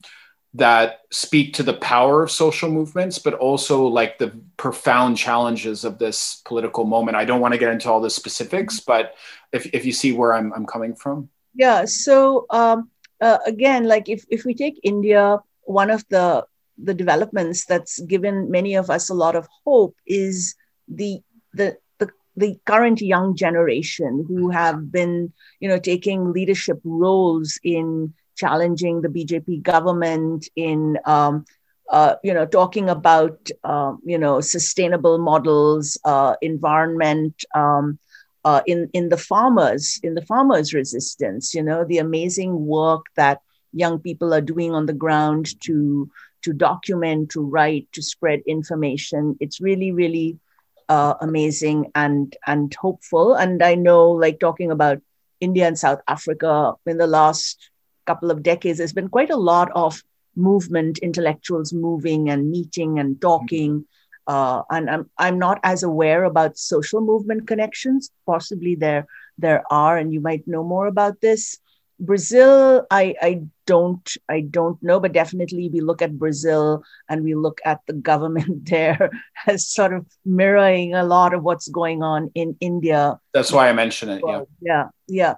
that 0.57 1.01
speak 1.11 1.55
to 1.55 1.63
the 1.63 1.75
power 1.75 2.23
of 2.23 2.31
social 2.31 2.71
movements, 2.71 3.19
but 3.19 3.35
also 3.35 3.87
like 3.87 4.19
the 4.19 4.33
profound 4.57 5.17
challenges 5.17 5.85
of 5.85 5.99
this 5.99 6.43
political 6.45 6.85
moment. 6.85 7.17
I 7.17 7.25
don't 7.25 7.41
want 7.41 7.53
to 7.53 7.59
get 7.59 7.73
into 7.73 7.91
all 7.91 8.01
the 8.01 8.11
specifics, 8.11 8.81
but 8.81 9.15
if, 9.53 9.67
if 9.75 9.85
you 9.85 9.93
see 9.93 10.13
where 10.13 10.33
I'm, 10.33 10.53
I'm 10.53 10.67
coming 10.67 10.95
from. 10.95 11.29
Yeah. 11.55 11.85
So 11.85 12.47
um, 12.51 12.91
uh, 13.21 13.39
again, 13.47 13.85
like 13.85 14.09
if, 14.09 14.25
if 14.31 14.45
we 14.45 14.55
take 14.55 14.81
India, 14.83 15.39
one 15.63 15.91
of 15.91 16.05
the 16.09 16.47
the 16.79 16.95
developments 16.95 17.65
that's 17.65 18.01
given 18.01 18.51
many 18.51 18.75
of 18.75 18.91
us 18.91 19.09
a 19.09 19.15
lot 19.15 19.35
of 19.35 19.49
hope 19.65 19.97
is 20.07 20.55
the 20.89 21.21
the 21.55 21.77
the, 21.99 22.11
the 22.37 22.59
current 22.67 23.01
young 23.01 23.35
generation 23.35 24.27
who 24.29 24.51
have 24.51 24.93
been 24.93 25.33
you 25.61 25.69
know 25.69 25.79
taking 25.79 26.33
leadership 26.33 26.79
roles 26.85 27.59
in 27.65 28.13
challenging 28.37 29.03
the 29.03 29.09
BJP 29.09 29.59
government 29.59 30.49
in, 30.57 30.99
um, 31.07 31.45
uh, 31.91 32.17
you 32.23 32.35
know, 32.35 32.47
talking 32.47 32.89
about, 32.89 33.51
uh, 33.65 33.95
you 34.05 34.19
know, 34.19 34.41
sustainable 34.41 35.19
models, 35.19 35.99
uh, 36.05 36.37
environment, 36.43 37.45
um, 37.55 37.99
uh, 38.45 38.63
in 38.67 38.89
in 38.93 39.09
the 39.09 39.17
farmers, 39.17 40.01
in 40.03 40.15
the 40.15 40.23
farmers' 40.23 40.73
resistance. 40.75 41.55
You 41.55 41.63
know, 41.63 41.85
the 41.85 41.99
amazing 41.99 42.67
work 42.67 43.07
that 43.17 43.41
young 43.73 43.99
people 43.99 44.33
are 44.35 44.41
doing 44.41 44.73
on 44.73 44.87
the 44.87 44.93
ground 44.93 45.61
to 45.63 46.11
to 46.43 46.53
document, 46.53 47.31
to 47.31 47.41
write, 47.43 47.89
to 47.93 48.03
spread 48.03 48.41
information. 48.47 49.37
It's 49.41 49.61
really, 49.61 49.91
really 49.93 50.39
uh, 50.89 51.15
amazing 51.21 51.91
and 51.95 52.35
and 52.47 52.75
hopeful. 52.75 53.35
And 53.35 53.63
I 53.63 53.75
know, 53.75 54.11
like 54.11 54.39
talking 54.41 54.71
about 54.71 54.99
India 55.41 55.67
and 55.67 55.79
South 55.79 56.01
Africa 56.09 56.75
in 56.87 56.99
the 56.99 57.07
last 57.07 57.71
couple 58.07 58.31
of 58.31 58.43
decades, 58.43 58.79
there's 58.79 58.93
been 58.93 59.09
quite 59.09 59.31
a 59.31 59.37
lot 59.37 59.71
of 59.75 60.03
movement, 60.37 60.99
intellectuals 60.99 61.73
moving 61.73 62.29
and 62.31 62.51
meeting 62.51 62.99
and 62.99 63.21
talking. 63.21 63.87
Uh, 64.27 64.63
and 64.71 64.91
I'm, 64.91 65.11
I'm 65.19 65.39
not 65.39 65.61
as 65.63 65.83
aware 65.83 66.25
about 66.25 66.59
social 66.59 67.01
movement 67.01 67.47
connections. 67.47 68.11
Possibly 68.27 68.75
there, 68.75 69.07
there 69.39 69.63
are, 69.71 69.97
and 69.97 70.13
you 70.13 70.21
might 70.21 70.47
know 70.47 70.65
more 70.65 70.87
about 70.87 71.21
this. 71.21 71.59
Brazil, 71.99 72.87
I, 72.91 73.15
I 73.23 73.43
don't 73.65 74.17
I 74.29 74.41
don't 74.41 74.83
know, 74.83 75.01
but 75.01 75.13
definitely 75.13 75.71
we 75.73 75.81
look 75.81 76.03
at 76.03 76.19
Brazil 76.19 76.85
and 77.09 77.25
we 77.25 77.35
look 77.35 77.61
at 77.65 77.81
the 77.87 77.95
government 77.95 78.67
there 78.69 79.11
as 79.47 79.67
sort 79.67 79.95
of 79.95 80.07
mirroring 80.25 80.95
a 80.95 81.05
lot 81.05 81.33
of 81.33 81.43
what's 81.43 81.69
going 81.69 82.03
on 82.03 82.31
in 82.35 82.57
India. 82.61 83.19
That's 83.33 83.53
why 83.53 83.69
I 83.69 83.73
mention 83.73 84.11
it. 84.11 84.23
Yeah. 84.27 84.43
Yeah. 84.61 84.85
Yeah. 85.09 85.35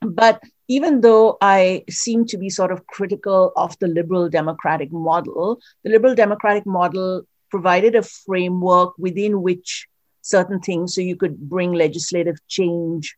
But 0.00 0.42
even 0.68 1.00
though 1.00 1.36
I 1.40 1.84
seem 1.90 2.26
to 2.26 2.38
be 2.38 2.48
sort 2.50 2.72
of 2.72 2.86
critical 2.86 3.52
of 3.56 3.78
the 3.78 3.88
liberal 3.88 4.28
democratic 4.28 4.90
model, 4.92 5.60
the 5.82 5.90
liberal 5.90 6.14
democratic 6.14 6.66
model 6.66 7.22
provided 7.50 7.94
a 7.94 8.02
framework 8.02 8.94
within 8.98 9.42
which 9.42 9.86
certain 10.22 10.60
things, 10.60 10.94
so 10.94 11.00
you 11.00 11.16
could 11.16 11.38
bring 11.38 11.72
legislative 11.72 12.36
change 12.48 13.16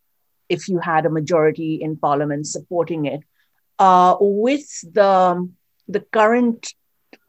if 0.48 0.68
you 0.68 0.78
had 0.78 1.06
a 1.06 1.10
majority 1.10 1.76
in 1.80 1.96
parliament 1.96 2.46
supporting 2.46 3.06
it. 3.06 3.20
Uh, 3.78 4.16
with 4.20 4.80
the, 4.92 5.48
the 5.88 6.00
current 6.00 6.74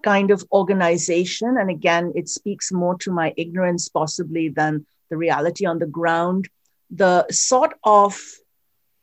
kind 0.03 0.31
of 0.31 0.45
organization, 0.51 1.57
and 1.57 1.69
again, 1.69 2.13
it 2.15 2.27
speaks 2.27 2.71
more 2.71 2.97
to 2.97 3.11
my 3.11 3.33
ignorance 3.37 3.87
possibly 3.89 4.49
than 4.49 4.85
the 5.09 5.17
reality 5.17 5.65
on 5.65 5.79
the 5.79 5.85
ground, 5.85 6.49
the 6.89 7.27
sort 7.29 7.73
of 7.83 8.19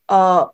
uh, 0.09 0.45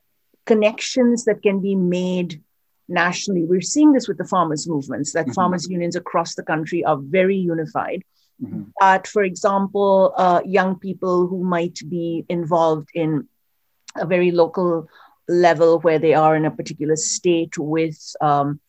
connections 0.46 1.26
that 1.26 1.42
can 1.42 1.60
be 1.62 1.76
made 1.76 2.42
nationally. 2.88 3.46
We're 3.46 3.62
seeing 3.62 3.94
this 3.94 4.08
with 4.08 4.18
the 4.18 4.26
farmers' 4.26 4.68
movements, 4.68 5.14
that 5.14 5.26
mm-hmm. 5.26 5.34
farmers' 5.34 5.70
unions 5.70 5.96
across 5.96 6.36
the 6.36 6.44
country 6.44 6.84
are 6.84 6.98
very 6.98 7.38
unified. 7.38 8.04
Mm-hmm. 8.44 8.64
But 8.80 9.08
for 9.08 9.24
example, 9.24 10.14
uh, 10.18 10.42
young 10.46 10.78
people 10.78 11.28
who 11.28 11.44
might 11.44 11.80
be 11.90 12.26
involved 12.28 12.90
in 12.94 13.28
a 13.96 14.06
very 14.06 14.32
local 14.32 14.88
level 15.28 15.80
where 15.80 16.00
they 16.00 16.14
are 16.14 16.36
in 16.36 16.46
a 16.46 16.52
particular 16.52 16.96
state 16.96 17.58
with 17.58 17.98
um, 18.22 18.60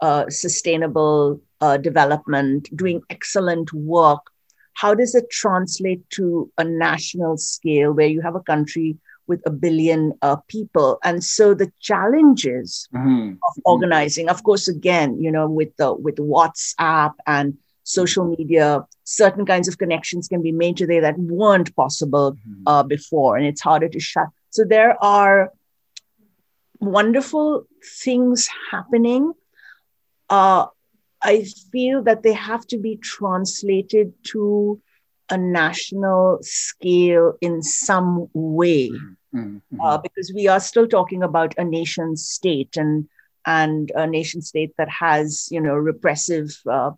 uh, 0.00 0.28
sustainable 0.28 1.40
uh, 1.60 1.76
development, 1.76 2.68
doing 2.74 3.02
excellent 3.10 3.72
work. 3.72 4.30
How 4.74 4.94
does 4.94 5.14
it 5.14 5.30
translate 5.30 6.08
to 6.10 6.50
a 6.58 6.64
national 6.64 7.36
scale 7.36 7.92
where 7.92 8.06
you 8.06 8.20
have 8.22 8.34
a 8.34 8.40
country 8.40 8.98
with 9.30 9.40
a 9.46 9.54
billion 9.66 10.12
uh, 10.20 10.36
people. 10.54 10.98
And 11.08 11.24
so 11.36 11.54
the 11.54 11.70
challenges 11.80 12.88
mm-hmm. 12.94 13.34
of 13.46 13.52
organizing, 13.64 14.28
of 14.28 14.42
course, 14.42 14.68
again, 14.76 15.10
you 15.24 15.32
know, 15.36 15.46
with 15.48 15.72
the 15.80 15.88
with 16.06 16.16
WhatsApp 16.16 17.14
and 17.26 17.56
social 17.84 18.24
media, 18.36 18.66
certain 19.04 19.46
kinds 19.52 19.66
of 19.68 19.78
connections 19.78 20.28
can 20.32 20.42
be 20.42 20.52
made 20.52 20.76
today 20.76 21.00
that 21.00 21.18
weren't 21.18 21.74
possible 21.76 22.32
mm-hmm. 22.32 22.68
uh, 22.70 22.82
before, 22.82 23.32
and 23.36 23.46
it's 23.46 23.62
harder 23.68 23.88
to 23.88 24.00
shut. 24.00 24.28
So 24.50 24.64
there 24.64 24.92
are 25.02 25.38
wonderful 26.80 27.46
things 28.04 28.48
happening. 28.70 29.32
Uh, 30.28 30.66
I 31.22 31.44
feel 31.72 32.02
that 32.08 32.22
they 32.24 32.32
have 32.50 32.66
to 32.72 32.78
be 32.78 32.96
translated 32.96 34.12
to 34.32 34.80
a 35.30 35.38
national 35.38 36.38
scale 36.42 37.34
in 37.40 37.62
some 37.62 38.28
way. 38.32 38.90
Mm-hmm. 38.90 39.19
Mm-hmm. 39.34 39.80
Uh, 39.80 39.98
because 39.98 40.32
we 40.34 40.48
are 40.48 40.60
still 40.60 40.88
talking 40.88 41.22
about 41.22 41.54
a 41.56 41.64
nation 41.64 42.16
state 42.16 42.76
and 42.76 43.08
and 43.46 43.90
a 43.94 44.06
nation 44.06 44.42
state 44.42 44.72
that 44.76 44.88
has 44.88 45.48
you 45.50 45.60
know 45.60 45.74
repressive 45.74 46.50
uh, 46.68 46.90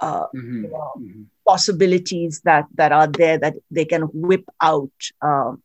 uh, 0.00 0.26
mm-hmm. 0.34 0.64
you 0.64 0.70
know, 0.70 0.92
mm-hmm. 0.98 1.22
possibilities 1.46 2.40
that 2.42 2.66
that 2.74 2.92
are 2.92 3.06
there 3.06 3.38
that 3.38 3.54
they 3.70 3.84
can 3.84 4.02
whip 4.12 4.44
out. 4.60 4.92
Um, 5.22 5.62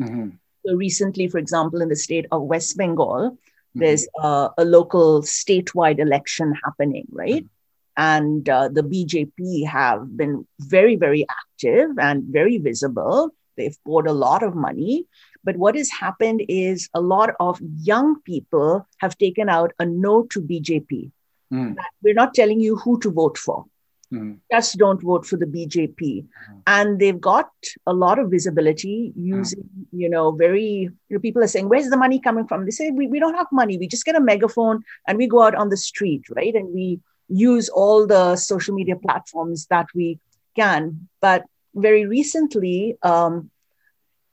mm-hmm. 0.00 0.30
So 0.64 0.74
recently, 0.74 1.28
for 1.28 1.38
example, 1.38 1.80
in 1.82 1.88
the 1.88 1.96
state 1.96 2.26
of 2.32 2.42
West 2.42 2.76
Bengal, 2.76 3.30
mm-hmm. 3.30 3.80
there's 3.80 4.08
a 4.18 4.50
local 4.58 5.22
statewide 5.22 5.98
election 5.98 6.54
happening, 6.64 7.06
right? 7.10 7.44
Mm-hmm. 7.44 7.52
And 7.98 8.48
uh, 8.48 8.68
the 8.68 8.82
BJP 8.82 9.66
have 9.66 10.16
been 10.16 10.46
very, 10.60 10.96
very 10.96 11.24
active 11.30 11.98
and 11.98 12.24
very 12.24 12.58
visible. 12.58 13.30
They've 13.56 13.76
poured 13.86 14.06
a 14.06 14.12
lot 14.12 14.42
of 14.42 14.54
money 14.54 15.06
but 15.46 15.56
what 15.56 15.76
has 15.76 15.90
happened 15.90 16.42
is 16.48 16.90
a 16.92 17.00
lot 17.00 17.30
of 17.38 17.60
young 17.78 18.20
people 18.22 18.86
have 18.98 19.16
taken 19.16 19.48
out 19.48 19.72
a 19.78 19.86
no 19.86 20.24
to 20.24 20.40
BJP. 20.40 21.12
Mm. 21.52 21.76
We're 22.02 22.14
not 22.14 22.34
telling 22.34 22.60
you 22.60 22.76
who 22.76 22.98
to 23.00 23.10
vote 23.10 23.38
for. 23.38 23.64
Mm. 24.12 24.38
Just 24.50 24.76
don't 24.76 25.00
vote 25.00 25.24
for 25.24 25.36
the 25.36 25.46
BJP. 25.46 26.00
Mm. 26.00 26.26
And 26.66 26.98
they've 26.98 27.20
got 27.20 27.48
a 27.86 27.92
lot 27.92 28.18
of 28.18 28.30
visibility 28.30 29.12
using, 29.16 29.62
mm. 29.62 29.86
you 29.92 30.08
know, 30.08 30.32
very, 30.32 30.90
you 31.08 31.10
know, 31.10 31.20
people 31.20 31.44
are 31.44 31.48
saying, 31.48 31.68
where's 31.68 31.90
the 31.90 31.96
money 31.96 32.18
coming 32.18 32.48
from? 32.48 32.64
They 32.64 32.72
say, 32.72 32.90
we, 32.90 33.06
we 33.06 33.20
don't 33.20 33.34
have 33.34 33.46
money. 33.52 33.78
We 33.78 33.86
just 33.86 34.04
get 34.04 34.16
a 34.16 34.20
megaphone 34.20 34.82
and 35.06 35.16
we 35.16 35.28
go 35.28 35.42
out 35.42 35.54
on 35.54 35.68
the 35.68 35.76
street, 35.76 36.24
right? 36.34 36.54
And 36.54 36.74
we 36.74 36.98
use 37.28 37.68
all 37.68 38.04
the 38.06 38.34
social 38.34 38.74
media 38.74 38.96
platforms 38.96 39.66
that 39.66 39.86
we 39.94 40.18
can. 40.56 41.08
But 41.20 41.44
very 41.74 42.06
recently, 42.06 42.96
um, 43.02 43.50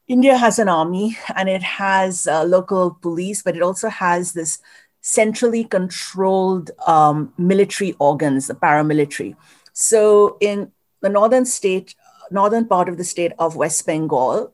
India 0.08 0.38
has 0.38 0.60
an 0.60 0.68
army 0.68 1.18
and 1.36 1.48
it 1.48 1.64
has 1.64 2.28
uh, 2.28 2.44
local 2.44 2.92
police, 3.02 3.42
but 3.42 3.56
it 3.56 3.62
also 3.62 3.90
has 3.90 4.34
this 4.34 4.60
centrally 5.02 5.64
controlled 5.64 6.72
um, 6.88 7.34
military 7.38 7.94
organs, 8.00 8.48
the 8.48 8.54
paramilitary. 8.54 9.36
So 9.74 10.38
in 10.40 10.72
the 11.02 11.10
northern 11.10 11.46
state, 11.46 11.96
northern 12.32 12.68
part 12.68 12.90
of 12.90 12.98
the 12.98 13.04
state 13.04 13.32
of 13.40 13.56
West 13.56 13.86
Bengal, 13.86 14.54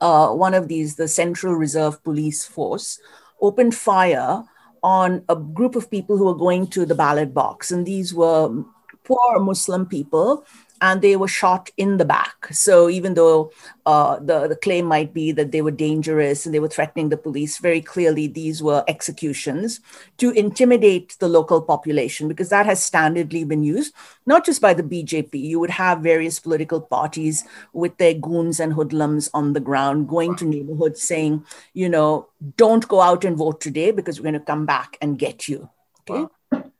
uh, 0.00 0.28
one 0.30 0.54
of 0.54 0.68
these, 0.68 0.96
the 0.96 1.08
Central 1.08 1.54
Reserve 1.54 2.02
Police 2.02 2.44
Force, 2.44 2.98
opened 3.40 3.74
fire 3.74 4.44
on 4.82 5.24
a 5.28 5.36
group 5.36 5.76
of 5.76 5.90
people 5.90 6.16
who 6.16 6.24
were 6.26 6.34
going 6.34 6.66
to 6.68 6.86
the 6.86 6.94
ballot 6.94 7.34
box. 7.34 7.70
And 7.70 7.86
these 7.86 8.14
were 8.14 8.64
poor 9.04 9.38
Muslim 9.40 9.86
people 9.86 10.44
and 10.80 11.02
they 11.02 11.16
were 11.16 11.28
shot 11.28 11.70
in 11.76 11.96
the 11.96 12.04
back. 12.04 12.48
So 12.52 12.88
even 12.88 13.14
though 13.14 13.50
uh, 13.86 14.18
the, 14.18 14.48
the 14.48 14.56
claim 14.56 14.86
might 14.86 15.14
be 15.14 15.32
that 15.32 15.52
they 15.52 15.62
were 15.62 15.70
dangerous 15.70 16.44
and 16.44 16.54
they 16.54 16.60
were 16.60 16.68
threatening 16.68 17.08
the 17.08 17.16
police, 17.16 17.58
very 17.58 17.80
clearly 17.80 18.26
these 18.26 18.62
were 18.62 18.84
executions 18.88 19.80
to 20.18 20.30
intimidate 20.30 21.16
the 21.18 21.28
local 21.28 21.62
population 21.62 22.28
because 22.28 22.48
that 22.50 22.66
has 22.66 22.80
standardly 22.80 23.46
been 23.46 23.62
used, 23.62 23.94
not 24.26 24.44
just 24.44 24.60
by 24.60 24.74
the 24.74 24.82
BJP. 24.82 25.34
You 25.34 25.60
would 25.60 25.70
have 25.70 26.00
various 26.00 26.38
political 26.38 26.80
parties 26.80 27.44
with 27.72 27.96
their 27.98 28.14
goons 28.14 28.60
and 28.60 28.72
hoodlums 28.72 29.30
on 29.32 29.52
the 29.52 29.60
ground 29.60 30.08
going 30.08 30.36
to 30.36 30.44
neighborhoods 30.44 31.02
saying, 31.02 31.44
you 31.74 31.88
know, 31.88 32.28
don't 32.56 32.86
go 32.88 33.00
out 33.00 33.24
and 33.24 33.36
vote 33.36 33.60
today 33.60 33.90
because 33.90 34.18
we're 34.18 34.24
going 34.24 34.34
to 34.34 34.40
come 34.40 34.66
back 34.66 34.98
and 35.00 35.18
get 35.18 35.48
you. 35.48 35.70
Okay. 36.08 36.22
Wow 36.22 36.30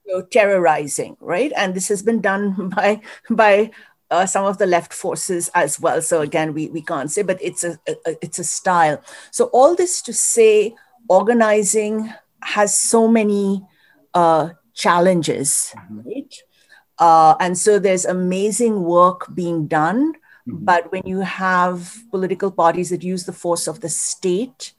know, 0.08 0.22
terrorizing, 0.22 1.16
right? 1.20 1.52
And 1.56 1.74
this 1.74 1.88
has 1.88 2.02
been 2.02 2.20
done 2.20 2.68
by 2.76 3.00
by 3.30 3.70
uh, 4.10 4.26
some 4.26 4.44
of 4.44 4.58
the 4.58 4.66
left 4.66 4.92
forces 4.92 5.50
as 5.54 5.80
well. 5.80 6.00
So 6.00 6.20
again, 6.20 6.54
we, 6.54 6.68
we 6.68 6.82
can't 6.82 7.10
say, 7.10 7.22
but 7.22 7.38
it's 7.42 7.64
a, 7.64 7.78
a, 7.88 8.16
it's 8.22 8.38
a 8.38 8.44
style. 8.44 9.02
So 9.30 9.46
all 9.46 9.74
this 9.74 10.00
to 10.02 10.12
say, 10.12 10.74
organizing 11.08 12.12
has 12.42 12.76
so 12.76 13.08
many 13.08 13.62
uh, 14.14 14.50
challenges, 14.74 15.74
mm-hmm. 15.76 16.00
right? 16.08 16.34
Uh, 16.98 17.34
and 17.40 17.58
so 17.58 17.78
there's 17.78 18.04
amazing 18.04 18.82
work 18.82 19.34
being 19.34 19.66
done. 19.66 20.14
Mm-hmm. 20.48 20.64
But 20.64 20.92
when 20.92 21.02
you 21.04 21.20
have 21.20 21.96
political 22.10 22.50
parties 22.50 22.90
that 22.90 23.02
use 23.02 23.24
the 23.24 23.32
force 23.32 23.66
of 23.66 23.80
the 23.80 23.88
state, 23.88 24.72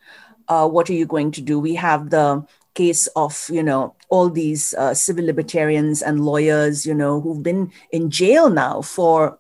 uh, 0.48 0.68
what 0.68 0.90
are 0.90 0.94
you 0.94 1.06
going 1.06 1.32
to 1.32 1.42
do? 1.42 1.60
We 1.60 1.76
have 1.76 2.10
the 2.10 2.46
case 2.74 3.08
of 3.16 3.50
you 3.50 3.64
know 3.64 3.96
all 4.10 4.30
these 4.30 4.74
uh, 4.76 4.94
civil 4.94 5.26
libertarians 5.26 6.02
and 6.02 6.26
lawyers 6.26 6.86
you 6.86 6.94
know 6.94 7.20
who've 7.22 7.44
been 7.44 7.72
in 7.92 8.10
jail 8.10 8.50
now 8.50 8.82
for 8.82 9.38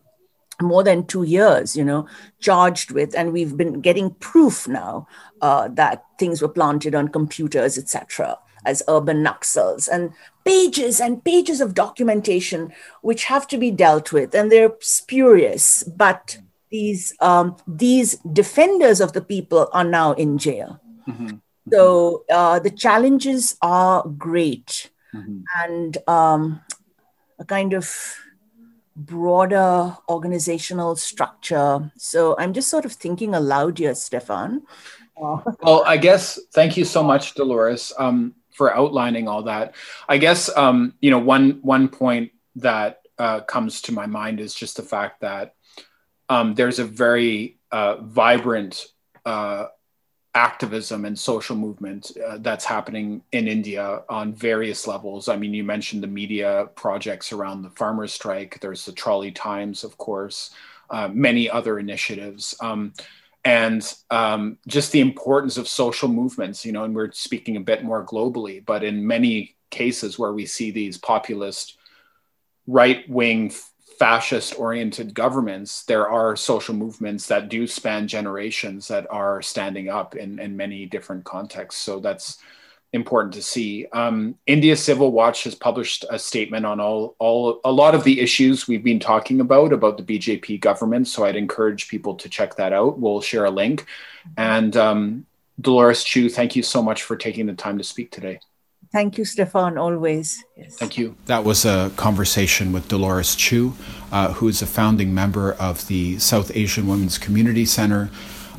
more 0.62 0.84
than 0.84 1.06
two 1.06 1.24
years 1.24 1.76
you 1.76 1.84
know 1.84 2.08
charged 2.40 2.92
with 2.92 3.16
and 3.16 3.32
we've 3.32 3.56
been 3.56 3.80
getting 3.80 4.14
proof 4.16 4.68
now 4.68 5.08
uh, 5.42 5.68
that 5.70 6.04
things 6.20 6.42
were 6.42 6.50
planted 6.50 6.96
on 6.96 7.08
computers 7.08 7.78
etc 7.78 8.38
as 8.66 8.82
urban 8.88 9.24
naxals 9.24 9.88
and 9.88 10.12
pages 10.44 11.00
and 11.00 11.24
pages 11.24 11.62
of 11.62 11.74
documentation 11.74 12.74
which 13.02 13.26
have 13.26 13.48
to 13.48 13.58
be 13.58 13.70
dealt 13.70 14.12
with 14.12 14.34
and 14.34 14.52
they're 14.52 14.74
spurious 14.80 15.84
but 15.84 16.38
these 16.70 17.14
um, 17.22 17.56
these 17.68 18.16
defenders 18.34 19.00
of 19.00 19.14
the 19.14 19.22
people 19.22 19.70
are 19.74 19.86
now 19.86 20.12
in 20.14 20.38
jail 20.38 20.82
mm-hmm. 21.08 21.38
So 21.72 22.24
uh, 22.30 22.60
the 22.60 22.70
challenges 22.70 23.58
are 23.62 24.08
great 24.08 24.90
mm-hmm. 25.14 25.42
and 25.64 25.98
um, 26.08 26.62
a 27.40 27.46
kind 27.46 27.74
of 27.74 28.18
broader 28.96 29.96
organizational 30.10 30.96
structure. 30.96 31.92
So 31.98 32.36
I'm 32.38 32.54
just 32.54 32.70
sort 32.70 32.86
of 32.86 32.94
thinking 32.94 33.36
aloud 33.36 33.78
here, 33.78 33.96
Stefan. 33.96 34.64
Uh, 35.22 35.40
well, 35.62 35.84
I 35.86 35.98
guess 35.98 36.40
thank 36.54 36.78
you 36.78 36.86
so 36.86 37.04
much, 37.04 37.36
Dolores, 37.36 37.94
um, 37.98 38.34
for 38.52 38.76
outlining 38.76 39.28
all 39.28 39.44
that. 39.44 39.76
I 40.10 40.18
guess 40.18 40.56
um, 40.58 40.94
you 41.00 41.12
know 41.12 41.20
one 41.20 41.60
one 41.62 41.88
point 41.90 42.32
that 42.56 43.02
uh, 43.20 43.42
comes 43.42 43.82
to 43.84 43.92
my 43.92 44.08
mind 44.08 44.40
is 44.40 44.54
just 44.54 44.78
the 44.78 44.84
fact 44.84 45.22
that 45.22 45.54
um, 46.30 46.56
there's 46.56 46.80
a 46.80 46.86
very 46.86 47.58
uh, 47.72 47.98
vibrant 47.98 48.86
uh, 49.26 49.68
activism 50.38 51.04
and 51.04 51.18
social 51.18 51.56
movement 51.56 52.12
uh, 52.26 52.38
that's 52.40 52.64
happening 52.64 53.24
in 53.32 53.48
India 53.48 54.04
on 54.08 54.34
various 54.34 54.86
levels. 54.86 55.28
I 55.28 55.36
mean, 55.36 55.54
you 55.54 55.64
mentioned 55.64 56.04
the 56.04 56.08
media 56.08 56.70
projects 56.76 57.34
around 57.34 57.64
the 57.64 57.72
farmers' 57.72 58.14
strike. 58.14 58.60
There's 58.60 58.86
the 58.86 58.92
Trolley 58.92 59.32
Times, 59.32 59.84
of 59.84 59.98
course, 59.98 60.52
uh, 60.92 61.08
many 61.12 61.50
other 61.50 61.80
initiatives. 61.80 62.56
Um, 62.62 62.94
and 63.44 63.82
um, 64.12 64.60
just 64.68 64.92
the 64.92 65.00
importance 65.00 65.58
of 65.58 65.68
social 65.68 66.08
movements, 66.08 66.64
you 66.66 66.72
know, 66.72 66.84
and 66.84 66.94
we're 66.96 67.12
speaking 67.14 67.58
a 67.58 67.62
bit 67.72 67.84
more 67.84 68.06
globally, 68.06 68.64
but 68.64 68.84
in 68.84 69.08
many 69.08 69.56
cases 69.72 70.20
where 70.20 70.34
we 70.34 70.46
see 70.46 70.70
these 70.70 70.98
populist 71.00 71.78
right 72.68 73.10
wing 73.10 73.52
fascist 74.00 74.58
oriented 74.60 75.14
governments, 75.14 75.84
there 75.84 76.08
are 76.08 76.36
social 76.36 76.76
movements 76.76 77.28
that 77.28 77.50
do 77.50 77.68
span 77.68 78.08
generations 78.08 78.88
that 78.88 79.08
are 79.10 79.42
standing 79.42 79.90
up 79.90 80.16
in, 80.16 80.40
in 80.40 80.56
many 80.56 80.86
different 80.86 81.24
contexts. 81.24 81.82
So 81.82 82.00
that's 82.00 82.38
important 82.94 83.34
to 83.34 83.42
see. 83.42 83.86
Um, 83.92 84.36
India 84.46 84.76
Civil 84.76 85.12
Watch 85.12 85.44
has 85.44 85.56
published 85.56 86.06
a 86.10 86.18
statement 86.18 86.66
on 86.66 86.80
all, 86.80 87.16
all 87.20 87.60
a 87.66 87.72
lot 87.72 87.96
of 87.96 88.04
the 88.04 88.20
issues 88.20 88.68
we've 88.68 88.84
been 88.84 89.00
talking 89.00 89.42
about 89.42 89.74
about 89.74 89.98
the 89.98 90.04
BJP 90.04 90.62
government. 90.62 91.08
So 91.08 91.26
I'd 91.26 91.36
encourage 91.36 91.90
people 91.90 92.16
to 92.16 92.30
check 92.30 92.56
that 92.56 92.74
out. 92.74 93.00
We'll 93.00 93.22
share 93.22 93.46
a 93.46 93.52
link. 93.52 93.86
And 94.38 94.76
um, 94.78 95.26
Dolores 95.60 96.04
Chew, 96.04 96.30
thank 96.30 96.56
you 96.56 96.64
so 96.64 96.82
much 96.82 97.04
for 97.04 97.16
taking 97.16 97.46
the 97.46 97.54
time 97.54 97.78
to 97.78 97.84
speak 97.84 98.12
today. 98.12 98.40
Thank 98.92 99.18
you, 99.18 99.26
Stefan, 99.26 99.78
always. 99.78 100.44
Yes. 100.56 100.76
Thank 100.78 100.98
you. 100.98 101.16
That 101.26 101.44
was 101.44 101.66
a 101.66 101.92
conversation 101.98 102.72
with 102.72 102.88
Dolores 102.88 103.36
Chew, 103.36 103.74
uh, 104.12 104.34
who 104.34 104.48
is 104.48 104.62
a 104.62 104.66
founding 104.66 105.14
member 105.14 105.54
of 105.54 105.88
the 105.88 106.20
South 106.20 106.56
Asian 106.56 106.88
Women's 106.88 107.18
Community 107.18 107.66
Center, 107.66 108.10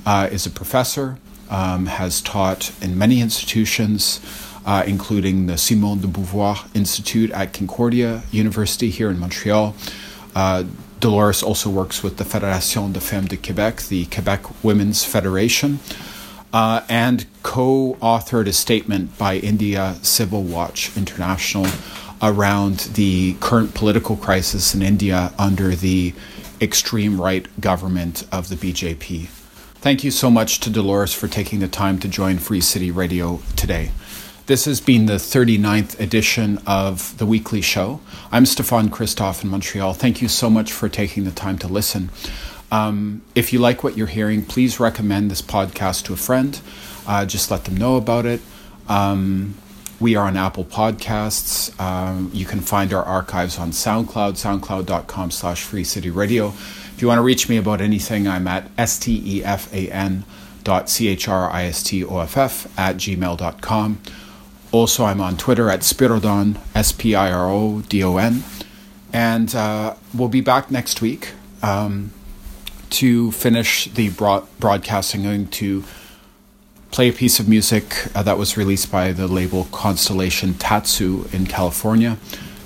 uh, 0.04 0.28
is 0.30 0.44
a 0.44 0.50
professor, 0.50 1.18
um, 1.50 1.86
has 1.86 2.20
taught 2.20 2.72
in 2.82 2.98
many 2.98 3.20
institutions, 3.22 4.20
uh, 4.66 4.84
including 4.86 5.46
the 5.46 5.56
Simone 5.56 6.00
de 6.00 6.06
Beauvoir 6.06 6.68
Institute 6.74 7.30
at 7.30 7.54
Concordia 7.54 8.22
University 8.30 8.90
here 8.90 9.10
in 9.10 9.18
Montreal. 9.18 9.74
Uh, 10.34 10.64
Dolores 11.00 11.42
also 11.42 11.70
works 11.70 12.02
with 12.02 12.16
the 12.18 12.24
Fédération 12.24 12.92
des 12.92 13.00
Femmes 13.00 13.28
de 13.28 13.36
Québec, 13.36 13.88
the 13.88 14.04
Quebec 14.06 14.42
Women's 14.62 15.04
Federation 15.04 15.78
uh, 16.52 16.82
and 16.88 17.26
co 17.42 17.96
authored 18.00 18.46
a 18.46 18.52
statement 18.52 19.16
by 19.18 19.36
India 19.36 19.96
Civil 20.02 20.42
Watch 20.42 20.96
International 20.96 21.66
around 22.20 22.78
the 22.94 23.34
current 23.40 23.74
political 23.74 24.16
crisis 24.16 24.74
in 24.74 24.82
India 24.82 25.32
under 25.38 25.74
the 25.74 26.14
extreme 26.60 27.20
right 27.20 27.46
government 27.60 28.26
of 28.32 28.48
the 28.48 28.56
BJP. 28.56 29.28
Thank 29.80 30.02
you 30.02 30.10
so 30.10 30.30
much 30.30 30.58
to 30.60 30.70
Dolores 30.70 31.14
for 31.14 31.28
taking 31.28 31.60
the 31.60 31.68
time 31.68 32.00
to 32.00 32.08
join 32.08 32.38
Free 32.38 32.60
City 32.60 32.90
Radio 32.90 33.40
today. 33.54 33.92
This 34.46 34.64
has 34.64 34.80
been 34.80 35.06
the 35.06 35.14
39th 35.14 36.00
edition 36.00 36.58
of 36.66 37.16
the 37.18 37.26
weekly 37.26 37.60
show. 37.60 38.00
I'm 38.32 38.46
Stefan 38.46 38.88
Christoff 38.88 39.44
in 39.44 39.50
Montreal. 39.50 39.92
Thank 39.92 40.22
you 40.22 40.28
so 40.28 40.48
much 40.50 40.72
for 40.72 40.88
taking 40.88 41.24
the 41.24 41.30
time 41.30 41.58
to 41.58 41.68
listen. 41.68 42.10
Um, 42.70 43.22
if 43.34 43.52
you 43.52 43.58
like 43.58 43.82
what 43.82 43.96
you're 43.96 44.06
hearing, 44.06 44.44
please 44.44 44.78
recommend 44.78 45.30
this 45.30 45.42
podcast 45.42 46.04
to 46.04 46.12
a 46.12 46.16
friend. 46.16 46.60
Uh, 47.06 47.24
just 47.24 47.50
let 47.50 47.64
them 47.64 47.76
know 47.76 47.96
about 47.96 48.26
it. 48.26 48.40
Um, 48.88 49.54
we 50.00 50.14
are 50.14 50.26
on 50.26 50.36
Apple 50.36 50.64
Podcasts. 50.64 51.78
Um, 51.80 52.30
you 52.32 52.44
can 52.44 52.60
find 52.60 52.92
our 52.92 53.02
archives 53.02 53.58
on 53.58 53.70
SoundCloud, 53.70 54.34
soundcloud.com 54.34 55.30
slash 55.30 55.62
free 55.62 55.84
city 55.84 56.10
radio. 56.10 56.48
If 56.48 57.02
you 57.02 57.08
want 57.08 57.18
to 57.18 57.22
reach 57.22 57.48
me 57.48 57.56
about 57.56 57.80
anything, 57.80 58.28
I'm 58.28 58.46
at 58.46 58.70
stefan 58.88 60.24
dot 60.62 60.90
c-h-r-i-s-t-o-f-f 60.90 62.78
at 62.78 62.96
gmail.com. 62.96 64.00
Also, 64.70 65.04
I'm 65.04 65.20
on 65.20 65.36
Twitter 65.36 65.70
at 65.70 65.80
Spirodon, 65.80 66.58
S-P-I-R-O-D-O-N. 66.74 68.44
And 69.12 69.54
uh, 69.54 69.94
we'll 70.12 70.28
be 70.28 70.42
back 70.42 70.70
next 70.70 71.00
week. 71.00 71.32
Um, 71.62 72.12
to 72.90 73.32
finish 73.32 73.86
the 73.86 74.10
broad- 74.10 74.46
broadcasting, 74.58 75.26
I'm 75.26 75.26
going 75.26 75.46
to 75.48 75.84
play 76.90 77.08
a 77.08 77.12
piece 77.12 77.38
of 77.38 77.48
music 77.48 78.14
uh, 78.14 78.22
that 78.22 78.38
was 78.38 78.56
released 78.56 78.90
by 78.90 79.12
the 79.12 79.26
label 79.26 79.64
Constellation 79.72 80.54
Tatsu 80.54 81.28
in 81.32 81.46
California. 81.46 82.18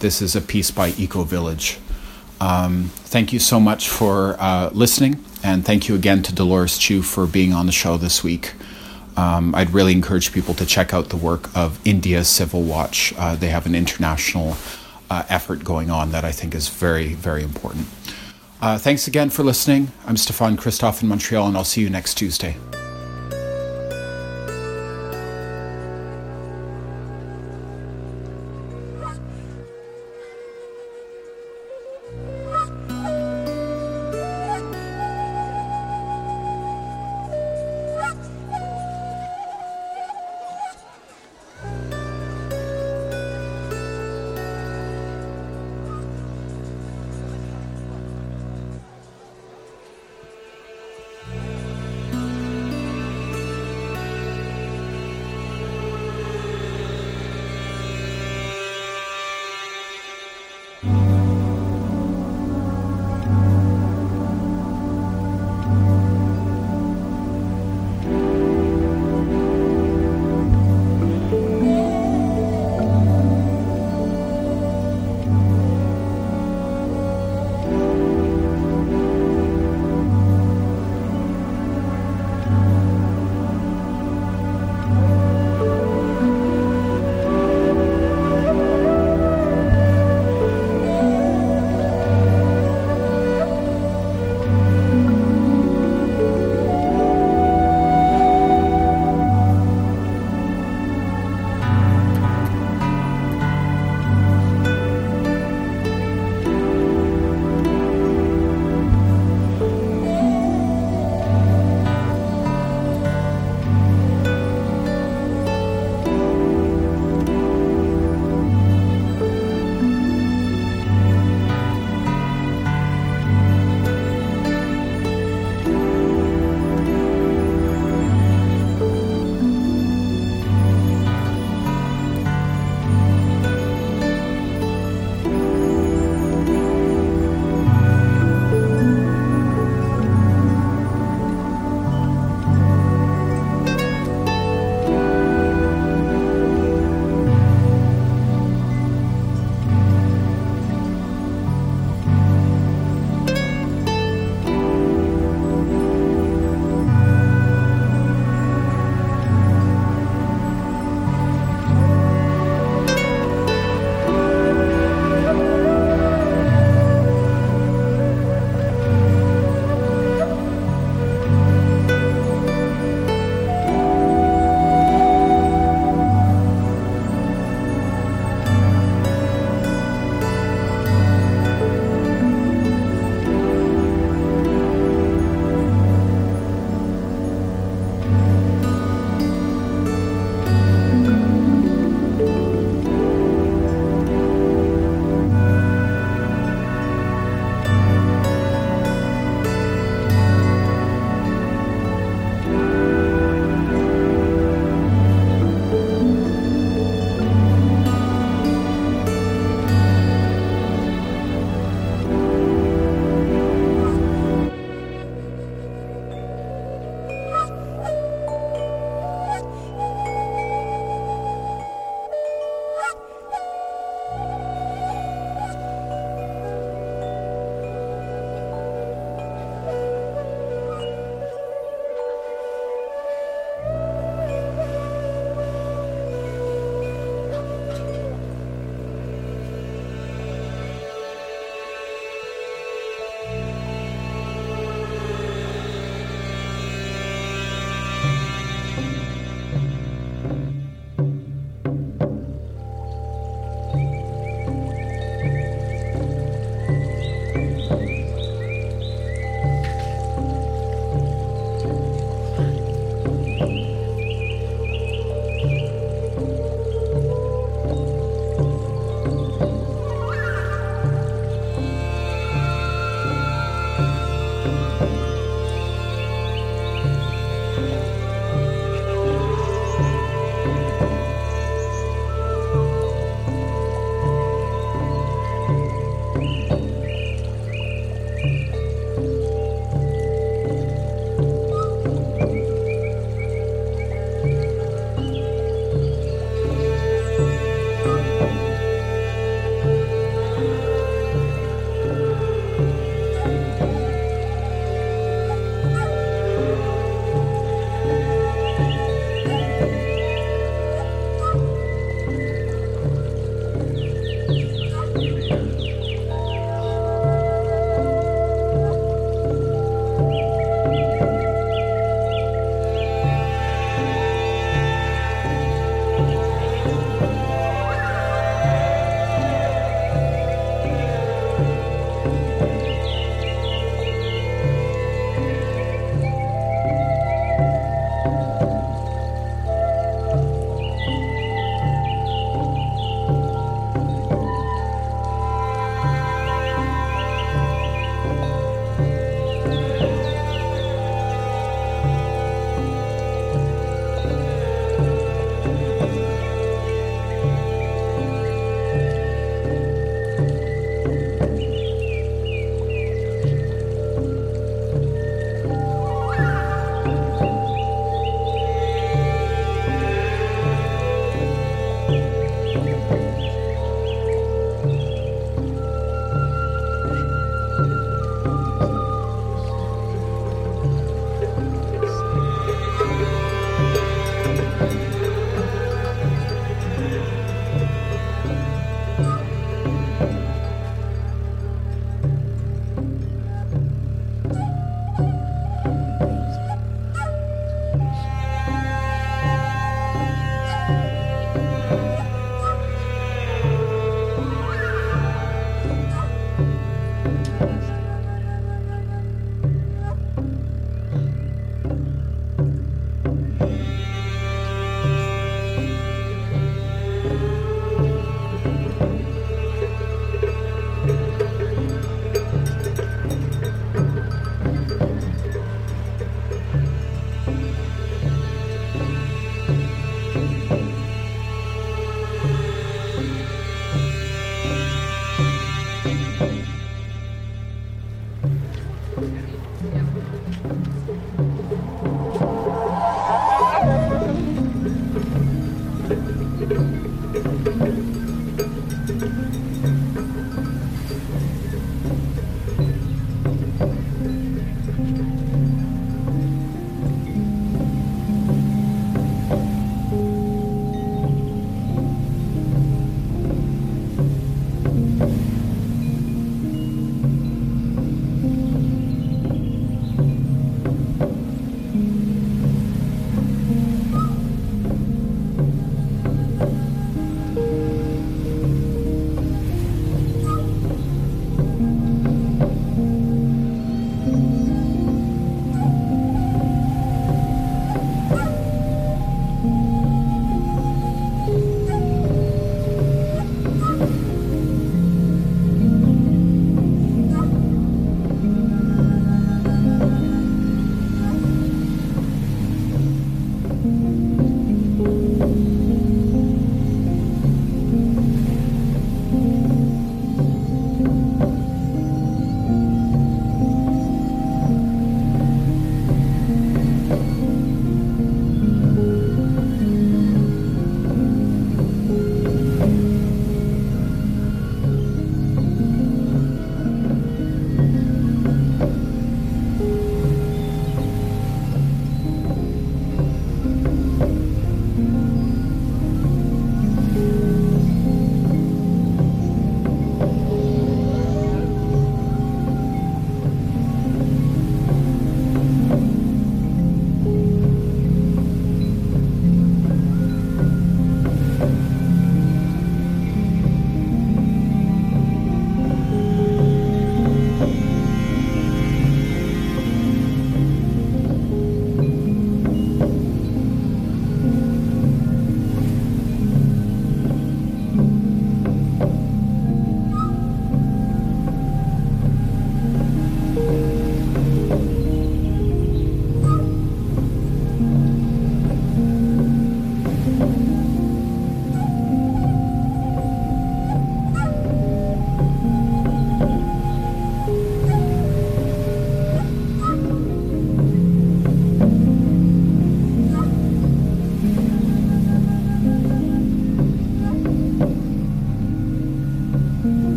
This 0.00 0.20
is 0.22 0.36
a 0.36 0.40
piece 0.40 0.70
by 0.70 0.90
Eco 0.90 1.24
Village. 1.24 1.78
Um, 2.40 2.90
thank 2.94 3.32
you 3.32 3.38
so 3.38 3.60
much 3.60 3.88
for 3.88 4.36
uh, 4.38 4.70
listening, 4.72 5.24
and 5.42 5.64
thank 5.64 5.88
you 5.88 5.94
again 5.94 6.22
to 6.22 6.34
Dolores 6.34 6.78
Chew 6.78 7.02
for 7.02 7.26
being 7.26 7.52
on 7.52 7.66
the 7.66 7.72
show 7.72 7.96
this 7.96 8.24
week. 8.24 8.54
Um, 9.16 9.54
I'd 9.54 9.70
really 9.70 9.92
encourage 9.92 10.32
people 10.32 10.54
to 10.54 10.64
check 10.64 10.94
out 10.94 11.10
the 11.10 11.16
work 11.16 11.54
of 11.54 11.78
India 11.86 12.24
Civil 12.24 12.62
Watch. 12.62 13.12
Uh, 13.18 13.36
they 13.36 13.48
have 13.48 13.66
an 13.66 13.74
international 13.74 14.56
uh, 15.10 15.24
effort 15.28 15.64
going 15.64 15.90
on 15.90 16.12
that 16.12 16.24
I 16.24 16.32
think 16.32 16.54
is 16.54 16.68
very, 16.68 17.14
very 17.14 17.42
important. 17.42 17.88
Uh, 18.60 18.76
thanks 18.76 19.06
again 19.06 19.30
for 19.30 19.42
listening. 19.42 19.90
I'm 20.06 20.16
Stefan 20.16 20.56
Christoff 20.56 21.02
in 21.02 21.08
Montreal, 21.08 21.48
and 21.48 21.56
I'll 21.56 21.64
see 21.64 21.80
you 21.80 21.88
next 21.88 22.14
Tuesday. 22.14 22.56